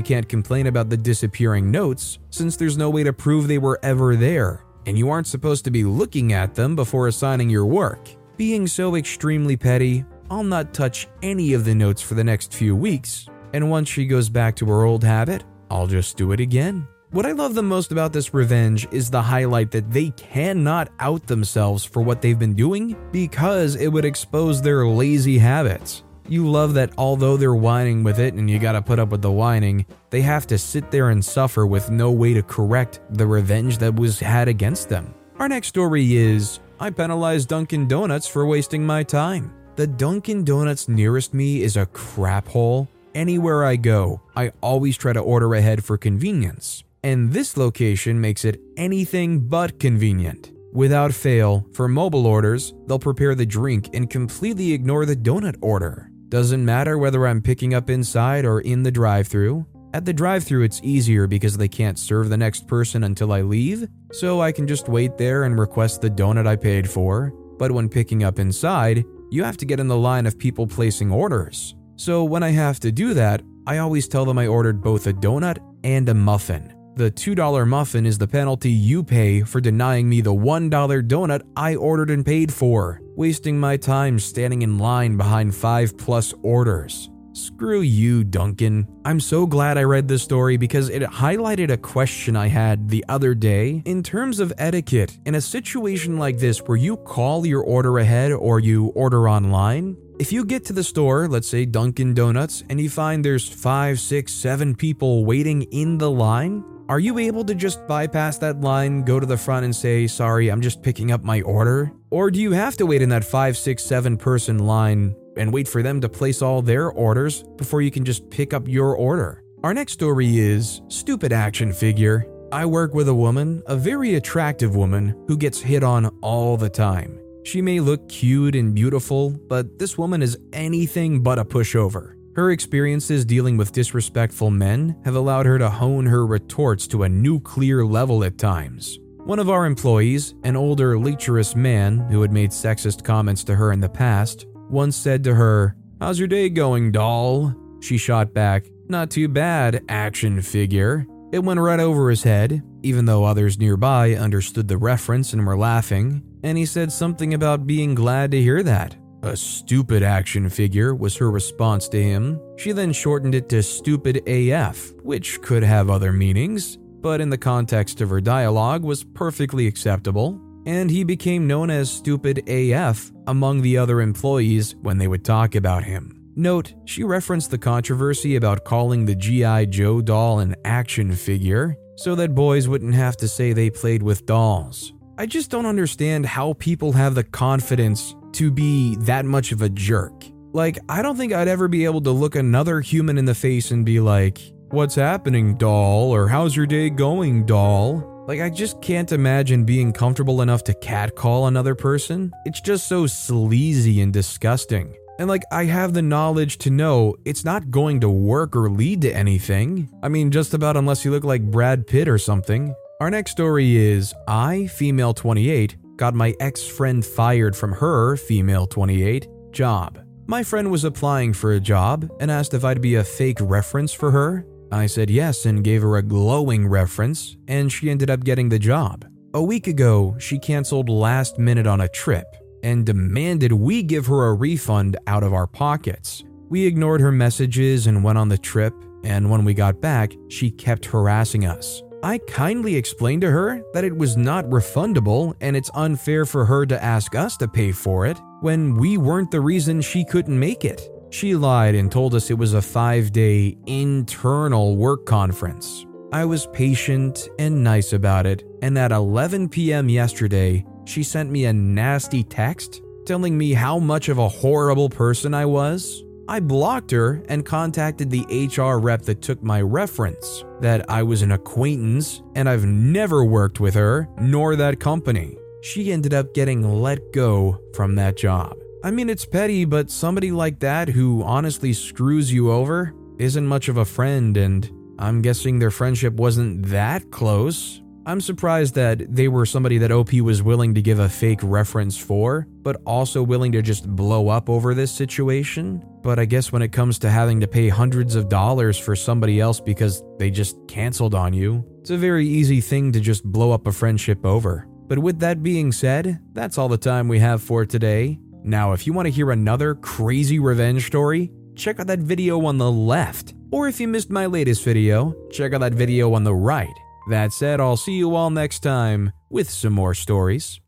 can't 0.00 0.26
complain 0.26 0.68
about 0.68 0.88
the 0.88 0.96
disappearing 0.96 1.70
notes 1.70 2.18
since 2.30 2.56
there's 2.56 2.78
no 2.78 2.88
way 2.88 3.02
to 3.02 3.12
prove 3.12 3.46
they 3.46 3.58
were 3.58 3.78
ever 3.82 4.16
there, 4.16 4.64
and 4.86 4.98
you 4.98 5.10
aren't 5.10 5.26
supposed 5.26 5.64
to 5.64 5.70
be 5.70 5.84
looking 5.84 6.32
at 6.32 6.54
them 6.54 6.76
before 6.76 7.08
assigning 7.08 7.50
your 7.50 7.66
work. 7.66 8.08
Being 8.36 8.66
so 8.66 8.94
extremely 8.96 9.56
petty, 9.56 10.04
I'll 10.30 10.44
not 10.44 10.72
touch 10.72 11.08
any 11.22 11.52
of 11.52 11.64
the 11.64 11.74
notes 11.74 12.00
for 12.00 12.14
the 12.14 12.24
next 12.24 12.54
few 12.54 12.76
weeks, 12.76 13.26
and 13.52 13.70
once 13.70 13.88
she 13.88 14.06
goes 14.06 14.28
back 14.28 14.56
to 14.56 14.66
her 14.66 14.84
old 14.84 15.04
habit, 15.04 15.44
I'll 15.70 15.86
just 15.86 16.16
do 16.16 16.32
it 16.32 16.40
again. 16.40 16.86
What 17.10 17.26
I 17.26 17.32
love 17.32 17.54
the 17.54 17.62
most 17.62 17.90
about 17.90 18.12
this 18.12 18.32
revenge 18.32 18.86
is 18.92 19.10
the 19.10 19.20
highlight 19.20 19.72
that 19.72 19.90
they 19.90 20.10
cannot 20.10 20.90
out 21.00 21.26
themselves 21.26 21.84
for 21.84 22.02
what 22.02 22.22
they've 22.22 22.38
been 22.38 22.54
doing 22.54 22.96
because 23.10 23.74
it 23.74 23.88
would 23.88 24.04
expose 24.04 24.62
their 24.62 24.86
lazy 24.86 25.36
habits. 25.36 26.04
You 26.30 26.48
love 26.48 26.74
that 26.74 26.92
although 26.96 27.36
they're 27.36 27.56
whining 27.56 28.04
with 28.04 28.20
it 28.20 28.34
and 28.34 28.48
you 28.48 28.60
gotta 28.60 28.80
put 28.80 29.00
up 29.00 29.08
with 29.08 29.20
the 29.20 29.32
whining, 29.32 29.84
they 30.10 30.22
have 30.22 30.46
to 30.46 30.58
sit 30.58 30.92
there 30.92 31.10
and 31.10 31.24
suffer 31.24 31.66
with 31.66 31.90
no 31.90 32.12
way 32.12 32.34
to 32.34 32.42
correct 32.44 33.00
the 33.10 33.26
revenge 33.26 33.78
that 33.78 33.96
was 33.96 34.20
had 34.20 34.46
against 34.46 34.88
them. 34.88 35.12
Our 35.40 35.48
next 35.48 35.66
story 35.66 36.16
is 36.16 36.60
I 36.78 36.90
penalized 36.90 37.48
Dunkin' 37.48 37.88
Donuts 37.88 38.28
for 38.28 38.46
wasting 38.46 38.86
my 38.86 39.02
time. 39.02 39.52
The 39.74 39.88
Dunkin' 39.88 40.44
Donuts 40.44 40.88
nearest 40.88 41.34
me 41.34 41.62
is 41.62 41.76
a 41.76 41.86
crap 41.86 42.46
hole. 42.46 42.88
Anywhere 43.12 43.64
I 43.64 43.74
go, 43.74 44.20
I 44.36 44.52
always 44.60 44.96
try 44.96 45.12
to 45.12 45.18
order 45.18 45.52
ahead 45.54 45.82
for 45.82 45.98
convenience. 45.98 46.84
And 47.02 47.32
this 47.32 47.56
location 47.56 48.20
makes 48.20 48.44
it 48.44 48.60
anything 48.76 49.48
but 49.48 49.80
convenient. 49.80 50.52
Without 50.72 51.12
fail, 51.12 51.66
for 51.72 51.88
mobile 51.88 52.24
orders, 52.24 52.72
they'll 52.86 53.00
prepare 53.00 53.34
the 53.34 53.46
drink 53.46 53.90
and 53.92 54.08
completely 54.08 54.72
ignore 54.72 55.04
the 55.04 55.16
donut 55.16 55.56
order. 55.60 56.09
Doesn't 56.30 56.64
matter 56.64 56.96
whether 56.96 57.26
I'm 57.26 57.42
picking 57.42 57.74
up 57.74 57.90
inside 57.90 58.44
or 58.44 58.60
in 58.60 58.84
the 58.84 58.90
drive 58.92 59.26
through. 59.26 59.66
At 59.92 60.04
the 60.04 60.12
drive 60.12 60.44
through, 60.44 60.62
it's 60.62 60.80
easier 60.84 61.26
because 61.26 61.56
they 61.56 61.66
can't 61.66 61.98
serve 61.98 62.28
the 62.28 62.36
next 62.36 62.68
person 62.68 63.02
until 63.02 63.32
I 63.32 63.40
leave, 63.40 63.88
so 64.12 64.40
I 64.40 64.52
can 64.52 64.68
just 64.68 64.88
wait 64.88 65.18
there 65.18 65.42
and 65.42 65.58
request 65.58 66.00
the 66.00 66.08
donut 66.08 66.46
I 66.46 66.54
paid 66.54 66.88
for. 66.88 67.32
But 67.58 67.72
when 67.72 67.88
picking 67.88 68.22
up 68.22 68.38
inside, 68.38 69.04
you 69.32 69.42
have 69.42 69.56
to 69.56 69.64
get 69.64 69.80
in 69.80 69.88
the 69.88 69.96
line 69.96 70.24
of 70.24 70.38
people 70.38 70.68
placing 70.68 71.10
orders. 71.10 71.74
So 71.96 72.22
when 72.22 72.44
I 72.44 72.50
have 72.50 72.78
to 72.80 72.92
do 72.92 73.12
that, 73.14 73.42
I 73.66 73.78
always 73.78 74.06
tell 74.06 74.24
them 74.24 74.38
I 74.38 74.46
ordered 74.46 74.80
both 74.80 75.08
a 75.08 75.12
donut 75.12 75.58
and 75.82 76.08
a 76.08 76.14
muffin. 76.14 76.72
The 76.94 77.10
$2 77.10 77.66
muffin 77.66 78.06
is 78.06 78.18
the 78.18 78.28
penalty 78.28 78.70
you 78.70 79.02
pay 79.02 79.40
for 79.42 79.60
denying 79.60 80.08
me 80.08 80.20
the 80.20 80.32
$1 80.32 80.70
donut 81.08 81.42
I 81.56 81.74
ordered 81.74 82.10
and 82.10 82.24
paid 82.24 82.52
for, 82.52 83.00
wasting 83.20 83.60
my 83.60 83.76
time 83.76 84.18
standing 84.18 84.62
in 84.62 84.78
line 84.78 85.14
behind 85.18 85.54
5 85.54 85.98
plus 85.98 86.32
orders. 86.42 87.10
Screw 87.34 87.82
you, 87.82 88.24
Dunkin'. 88.24 88.88
I'm 89.04 89.20
so 89.20 89.44
glad 89.44 89.76
I 89.76 89.82
read 89.82 90.08
this 90.08 90.22
story 90.22 90.56
because 90.56 90.88
it 90.88 91.02
highlighted 91.02 91.70
a 91.70 91.76
question 91.76 92.34
I 92.34 92.48
had 92.48 92.88
the 92.88 93.04
other 93.10 93.34
day 93.34 93.82
in 93.84 94.02
terms 94.02 94.40
of 94.40 94.54
etiquette. 94.56 95.18
In 95.26 95.34
a 95.34 95.40
situation 95.42 96.16
like 96.16 96.38
this 96.38 96.60
where 96.60 96.78
you 96.78 96.96
call 96.96 97.44
your 97.44 97.62
order 97.62 97.98
ahead 97.98 98.32
or 98.32 98.58
you 98.58 98.86
order 98.94 99.28
online, 99.28 99.98
If 100.18 100.32
you 100.32 100.46
get 100.46 100.64
to 100.66 100.72
the 100.72 100.82
store, 100.82 101.28
let's 101.28 101.48
say 101.48 101.66
Dunkin' 101.66 102.14
Donuts, 102.14 102.64
and 102.70 102.80
you 102.80 102.88
find 102.88 103.22
there's 103.22 103.48
five, 103.48 104.00
six, 104.00 104.32
seven 104.32 104.74
people 104.74 105.26
waiting 105.26 105.62
in 105.64 105.98
the 105.98 106.10
line, 106.10 106.64
are 106.88 107.00
you 107.00 107.18
able 107.18 107.44
to 107.44 107.54
just 107.54 107.86
bypass 107.86 108.38
that 108.38 108.60
line, 108.60 109.02
go 109.02 109.20
to 109.20 109.26
the 109.26 109.36
front, 109.36 109.64
and 109.64 109.76
say, 109.76 110.06
Sorry, 110.06 110.50
I'm 110.50 110.60
just 110.60 110.82
picking 110.82 111.12
up 111.12 111.22
my 111.22 111.42
order? 111.42 111.92
Or 112.10 112.28
do 112.30 112.40
you 112.40 112.50
have 112.52 112.76
to 112.78 112.86
wait 112.86 113.02
in 113.02 113.08
that 113.10 113.24
five, 113.24 113.56
six, 113.56 113.84
seven 113.84 114.16
person 114.16 114.58
line 114.58 115.14
and 115.36 115.52
wait 115.52 115.68
for 115.68 115.80
them 115.80 116.00
to 116.00 116.08
place 116.08 116.42
all 116.42 116.60
their 116.60 116.90
orders 116.90 117.44
before 117.56 117.82
you 117.82 117.90
can 117.92 118.04
just 118.04 118.28
pick 118.30 118.52
up 118.52 118.66
your 118.66 118.96
order? 118.96 119.44
Our 119.62 119.72
next 119.72 119.92
story 119.92 120.38
is 120.38 120.82
Stupid 120.88 121.32
Action 121.32 121.72
Figure. 121.72 122.26
I 122.50 122.66
work 122.66 122.94
with 122.94 123.08
a 123.08 123.14
woman, 123.14 123.62
a 123.66 123.76
very 123.76 124.16
attractive 124.16 124.74
woman, 124.74 125.14
who 125.28 125.36
gets 125.36 125.60
hit 125.60 125.84
on 125.84 126.06
all 126.20 126.56
the 126.56 126.68
time. 126.68 127.20
She 127.44 127.62
may 127.62 127.78
look 127.78 128.08
cute 128.08 128.56
and 128.56 128.74
beautiful, 128.74 129.30
but 129.30 129.78
this 129.78 129.96
woman 129.96 130.20
is 130.20 130.36
anything 130.52 131.22
but 131.22 131.38
a 131.38 131.44
pushover. 131.44 132.16
Her 132.34 132.50
experiences 132.50 133.24
dealing 133.24 133.56
with 133.56 133.72
disrespectful 133.72 134.50
men 134.50 134.96
have 135.04 135.14
allowed 135.14 135.46
her 135.46 135.58
to 135.58 135.70
hone 135.70 136.06
her 136.06 136.26
retorts 136.26 136.88
to 136.88 137.04
a 137.04 137.08
nuclear 137.08 137.84
level 137.84 138.24
at 138.24 138.36
times. 138.36 138.98
One 139.30 139.38
of 139.38 139.48
our 139.48 139.64
employees, 139.64 140.34
an 140.42 140.56
older, 140.56 140.98
lecherous 140.98 141.54
man 141.54 141.98
who 141.98 142.20
had 142.20 142.32
made 142.32 142.50
sexist 142.50 143.04
comments 143.04 143.44
to 143.44 143.54
her 143.54 143.70
in 143.70 143.78
the 143.78 143.88
past, 143.88 144.44
once 144.68 144.96
said 144.96 145.22
to 145.22 145.36
her, 145.36 145.76
How's 146.00 146.18
your 146.18 146.26
day 146.26 146.48
going, 146.48 146.90
doll? 146.90 147.54
She 147.80 147.96
shot 147.96 148.34
back, 148.34 148.66
Not 148.88 149.08
too 149.08 149.28
bad, 149.28 149.84
action 149.88 150.42
figure. 150.42 151.06
It 151.32 151.44
went 151.44 151.60
right 151.60 151.78
over 151.78 152.10
his 152.10 152.24
head, 152.24 152.60
even 152.82 153.04
though 153.04 153.22
others 153.22 153.56
nearby 153.56 154.14
understood 154.14 154.66
the 154.66 154.78
reference 154.78 155.32
and 155.32 155.46
were 155.46 155.56
laughing, 155.56 156.24
and 156.42 156.58
he 156.58 156.66
said 156.66 156.90
something 156.90 157.32
about 157.32 157.68
being 157.68 157.94
glad 157.94 158.32
to 158.32 158.42
hear 158.42 158.64
that. 158.64 158.96
A 159.22 159.36
stupid 159.36 160.02
action 160.02 160.48
figure 160.48 160.92
was 160.92 161.16
her 161.18 161.30
response 161.30 161.88
to 161.90 162.02
him. 162.02 162.40
She 162.56 162.72
then 162.72 162.92
shortened 162.92 163.36
it 163.36 163.48
to 163.50 163.62
stupid 163.62 164.28
AF, 164.28 164.92
which 165.04 165.40
could 165.40 165.62
have 165.62 165.88
other 165.88 166.12
meanings, 166.12 166.78
but 167.00 167.20
in 167.20 167.30
the 167.30 167.38
context 167.38 168.00
of 168.00 168.10
her 168.10 168.20
dialogue 168.20 168.82
was 168.82 169.04
perfectly 169.04 169.66
acceptable, 169.66 170.40
and 170.66 170.90
he 170.90 171.04
became 171.04 171.46
known 171.46 171.70
as 171.70 171.90
stupid 171.90 172.48
AF 172.48 173.10
among 173.26 173.62
the 173.62 173.78
other 173.78 174.00
employees 174.00 174.74
when 174.82 174.98
they 174.98 175.08
would 175.08 175.24
talk 175.24 175.54
about 175.54 175.84
him. 175.84 176.20
Note, 176.36 176.74
she 176.84 177.02
referenced 177.02 177.50
the 177.50 177.58
controversy 177.58 178.36
about 178.36 178.64
calling 178.64 179.04
the 179.04 179.14
G.I. 179.14 179.66
Joe 179.66 180.00
doll 180.00 180.38
an 180.38 180.54
action 180.64 181.12
figure 181.12 181.76
so 181.96 182.14
that 182.14 182.34
boys 182.34 182.68
wouldn't 182.68 182.94
have 182.94 183.16
to 183.18 183.28
say 183.28 183.52
they 183.52 183.68
played 183.68 184.02
with 184.02 184.26
dolls. 184.26 184.92
I 185.18 185.26
just 185.26 185.50
don't 185.50 185.66
understand 185.66 186.24
how 186.24 186.54
people 186.54 186.92
have 186.92 187.14
the 187.14 187.24
confidence 187.24 188.14
to 188.32 188.50
be 188.50 188.96
that 189.00 189.26
much 189.26 189.52
of 189.52 189.60
a 189.60 189.68
jerk. 189.68 190.24
Like, 190.52 190.78
I 190.88 191.02
don't 191.02 191.16
think 191.16 191.32
I'd 191.32 191.46
ever 191.46 191.68
be 191.68 191.84
able 191.84 192.00
to 192.02 192.10
look 192.10 192.36
another 192.36 192.80
human 192.80 193.18
in 193.18 193.24
the 193.24 193.34
face 193.34 193.70
and 193.70 193.84
be 193.84 194.00
like, 194.00 194.40
What's 194.72 194.94
happening, 194.94 195.56
doll? 195.56 196.12
Or 196.14 196.28
how's 196.28 196.54
your 196.54 196.64
day 196.64 196.90
going, 196.90 197.44
doll? 197.44 198.24
Like, 198.28 198.40
I 198.40 198.48
just 198.48 198.80
can't 198.80 199.10
imagine 199.10 199.64
being 199.64 199.92
comfortable 199.92 200.42
enough 200.42 200.62
to 200.64 200.74
catcall 200.74 201.48
another 201.48 201.74
person. 201.74 202.32
It's 202.44 202.60
just 202.60 202.86
so 202.86 203.08
sleazy 203.08 204.00
and 204.00 204.12
disgusting. 204.12 204.96
And 205.18 205.26
like, 205.26 205.42
I 205.50 205.64
have 205.64 205.92
the 205.92 206.02
knowledge 206.02 206.58
to 206.58 206.70
know 206.70 207.16
it's 207.24 207.44
not 207.44 207.72
going 207.72 207.98
to 208.02 208.08
work 208.08 208.54
or 208.54 208.70
lead 208.70 209.02
to 209.02 209.12
anything. 209.12 209.90
I 210.04 210.08
mean, 210.08 210.30
just 210.30 210.54
about 210.54 210.76
unless 210.76 211.04
you 211.04 211.10
look 211.10 211.24
like 211.24 211.50
Brad 211.50 211.88
Pitt 211.88 212.06
or 212.06 212.18
something. 212.18 212.72
Our 213.00 213.10
next 213.10 213.32
story 213.32 213.76
is 213.76 214.14
I, 214.28 214.68
female 214.68 215.14
28, 215.14 215.96
got 215.96 216.14
my 216.14 216.32
ex 216.38 216.64
friend 216.64 217.04
fired 217.04 217.56
from 217.56 217.72
her, 217.72 218.16
female 218.16 218.68
28, 218.68 219.26
job. 219.50 219.98
My 220.28 220.44
friend 220.44 220.70
was 220.70 220.84
applying 220.84 221.32
for 221.32 221.54
a 221.54 221.60
job 221.60 222.08
and 222.20 222.30
asked 222.30 222.54
if 222.54 222.64
I'd 222.64 222.80
be 222.80 222.94
a 222.94 223.02
fake 223.02 223.38
reference 223.40 223.92
for 223.92 224.12
her. 224.12 224.46
I 224.72 224.86
said 224.86 225.10
yes 225.10 225.46
and 225.46 225.64
gave 225.64 225.82
her 225.82 225.96
a 225.96 226.02
glowing 226.02 226.68
reference, 226.68 227.36
and 227.48 227.72
she 227.72 227.90
ended 227.90 228.10
up 228.10 228.24
getting 228.24 228.48
the 228.48 228.58
job. 228.58 229.04
A 229.34 229.42
week 229.42 229.66
ago, 229.66 230.16
she 230.18 230.38
canceled 230.38 230.88
last 230.88 231.38
minute 231.38 231.66
on 231.66 231.80
a 231.80 231.88
trip 231.88 232.26
and 232.62 232.86
demanded 232.86 233.52
we 233.52 233.82
give 233.82 234.06
her 234.06 234.26
a 234.26 234.34
refund 234.34 234.96
out 235.06 235.22
of 235.22 235.32
our 235.32 235.46
pockets. 235.46 236.24
We 236.48 236.66
ignored 236.66 237.00
her 237.00 237.12
messages 237.12 237.86
and 237.86 238.04
went 238.04 238.18
on 238.18 238.28
the 238.28 238.38
trip, 238.38 238.74
and 239.04 239.30
when 239.30 239.44
we 239.44 239.54
got 239.54 239.80
back, 239.80 240.12
she 240.28 240.50
kept 240.50 240.84
harassing 240.84 241.46
us. 241.46 241.82
I 242.02 242.18
kindly 242.18 242.76
explained 242.76 243.22
to 243.22 243.30
her 243.30 243.62
that 243.74 243.84
it 243.84 243.96
was 243.96 244.16
not 244.16 244.46
refundable 244.46 245.34
and 245.40 245.54
it's 245.56 245.70
unfair 245.74 246.24
for 246.24 246.46
her 246.46 246.64
to 246.64 246.82
ask 246.82 247.14
us 247.14 247.36
to 247.38 247.48
pay 247.48 247.72
for 247.72 248.06
it 248.06 248.18
when 248.40 248.74
we 248.74 248.96
weren't 248.96 249.30
the 249.30 249.40
reason 249.40 249.82
she 249.82 250.04
couldn't 250.04 250.38
make 250.38 250.64
it. 250.64 250.88
She 251.10 251.34
lied 251.34 251.74
and 251.74 251.90
told 251.90 252.14
us 252.14 252.30
it 252.30 252.38
was 252.38 252.54
a 252.54 252.62
five 252.62 253.12
day 253.12 253.56
internal 253.66 254.76
work 254.76 255.06
conference. 255.06 255.84
I 256.12 256.24
was 256.24 256.46
patient 256.52 257.28
and 257.38 257.62
nice 257.62 257.92
about 257.92 258.26
it, 258.26 258.44
and 258.62 258.78
at 258.78 258.92
11 258.92 259.48
p.m. 259.48 259.88
yesterday, 259.88 260.64
she 260.84 261.02
sent 261.02 261.30
me 261.30 261.44
a 261.44 261.52
nasty 261.52 262.24
text 262.24 262.82
telling 263.06 263.36
me 263.36 263.52
how 263.52 263.78
much 263.78 264.08
of 264.08 264.18
a 264.18 264.28
horrible 264.28 264.88
person 264.88 265.34
I 265.34 265.46
was. 265.46 266.04
I 266.28 266.38
blocked 266.38 266.92
her 266.92 267.24
and 267.28 267.44
contacted 267.44 268.08
the 268.08 268.24
HR 268.46 268.78
rep 268.78 269.02
that 269.02 269.20
took 269.20 269.42
my 269.42 269.60
reference, 269.60 270.44
that 270.60 270.88
I 270.88 271.02
was 271.02 271.22
an 271.22 271.32
acquaintance 271.32 272.22
and 272.36 272.48
I've 272.48 272.66
never 272.66 273.24
worked 273.24 273.58
with 273.58 273.74
her 273.74 274.08
nor 274.20 274.54
that 274.54 274.78
company. 274.78 275.36
She 275.62 275.92
ended 275.92 276.14
up 276.14 276.34
getting 276.34 276.80
let 276.80 277.12
go 277.12 277.58
from 277.74 277.96
that 277.96 278.16
job. 278.16 278.56
I 278.82 278.90
mean, 278.90 279.10
it's 279.10 279.26
petty, 279.26 279.66
but 279.66 279.90
somebody 279.90 280.32
like 280.32 280.60
that 280.60 280.88
who 280.88 281.22
honestly 281.22 281.74
screws 281.74 282.32
you 282.32 282.50
over 282.50 282.94
isn't 283.18 283.46
much 283.46 283.68
of 283.68 283.76
a 283.76 283.84
friend, 283.84 284.34
and 284.38 284.70
I'm 284.98 285.20
guessing 285.20 285.58
their 285.58 285.70
friendship 285.70 286.14
wasn't 286.14 286.66
that 286.66 287.10
close. 287.10 287.82
I'm 288.06 288.22
surprised 288.22 288.74
that 288.76 289.14
they 289.14 289.28
were 289.28 289.44
somebody 289.44 289.76
that 289.78 289.92
OP 289.92 290.14
was 290.14 290.42
willing 290.42 290.74
to 290.74 290.80
give 290.80 290.98
a 290.98 291.10
fake 291.10 291.40
reference 291.42 291.98
for, 291.98 292.46
but 292.62 292.80
also 292.86 293.22
willing 293.22 293.52
to 293.52 293.60
just 293.60 293.86
blow 293.86 294.28
up 294.28 294.48
over 294.48 294.72
this 294.72 294.90
situation. 294.90 295.84
But 296.02 296.18
I 296.18 296.24
guess 296.24 296.50
when 296.50 296.62
it 296.62 296.72
comes 296.72 296.98
to 297.00 297.10
having 297.10 297.38
to 297.40 297.46
pay 297.46 297.68
hundreds 297.68 298.14
of 298.14 298.30
dollars 298.30 298.78
for 298.78 298.96
somebody 298.96 299.40
else 299.40 299.60
because 299.60 300.02
they 300.18 300.30
just 300.30 300.56
canceled 300.68 301.14
on 301.14 301.34
you, 301.34 301.62
it's 301.80 301.90
a 301.90 301.98
very 301.98 302.26
easy 302.26 302.62
thing 302.62 302.92
to 302.92 303.00
just 303.00 303.24
blow 303.24 303.52
up 303.52 303.66
a 303.66 303.72
friendship 303.72 304.24
over. 304.24 304.66
But 304.88 304.98
with 304.98 305.18
that 305.20 305.42
being 305.42 305.70
said, 305.70 306.18
that's 306.32 306.56
all 306.56 306.68
the 306.68 306.78
time 306.78 307.08
we 307.08 307.18
have 307.18 307.42
for 307.42 307.66
today. 307.66 308.18
Now, 308.42 308.72
if 308.72 308.86
you 308.86 308.92
want 308.92 309.06
to 309.06 309.12
hear 309.12 309.30
another 309.30 309.74
crazy 309.74 310.38
revenge 310.38 310.86
story, 310.86 311.30
check 311.56 311.80
out 311.80 311.86
that 311.88 311.98
video 311.98 312.44
on 312.46 312.58
the 312.58 312.70
left. 312.70 313.34
Or 313.50 313.68
if 313.68 313.80
you 313.80 313.88
missed 313.88 314.10
my 314.10 314.26
latest 314.26 314.64
video, 314.64 315.14
check 315.30 315.52
out 315.52 315.60
that 315.60 315.74
video 315.74 316.14
on 316.14 316.24
the 316.24 316.34
right. 316.34 316.68
That 317.10 317.32
said, 317.32 317.60
I'll 317.60 317.76
see 317.76 317.94
you 317.94 318.14
all 318.14 318.30
next 318.30 318.60
time 318.60 319.12
with 319.28 319.50
some 319.50 319.72
more 319.72 319.94
stories. 319.94 320.60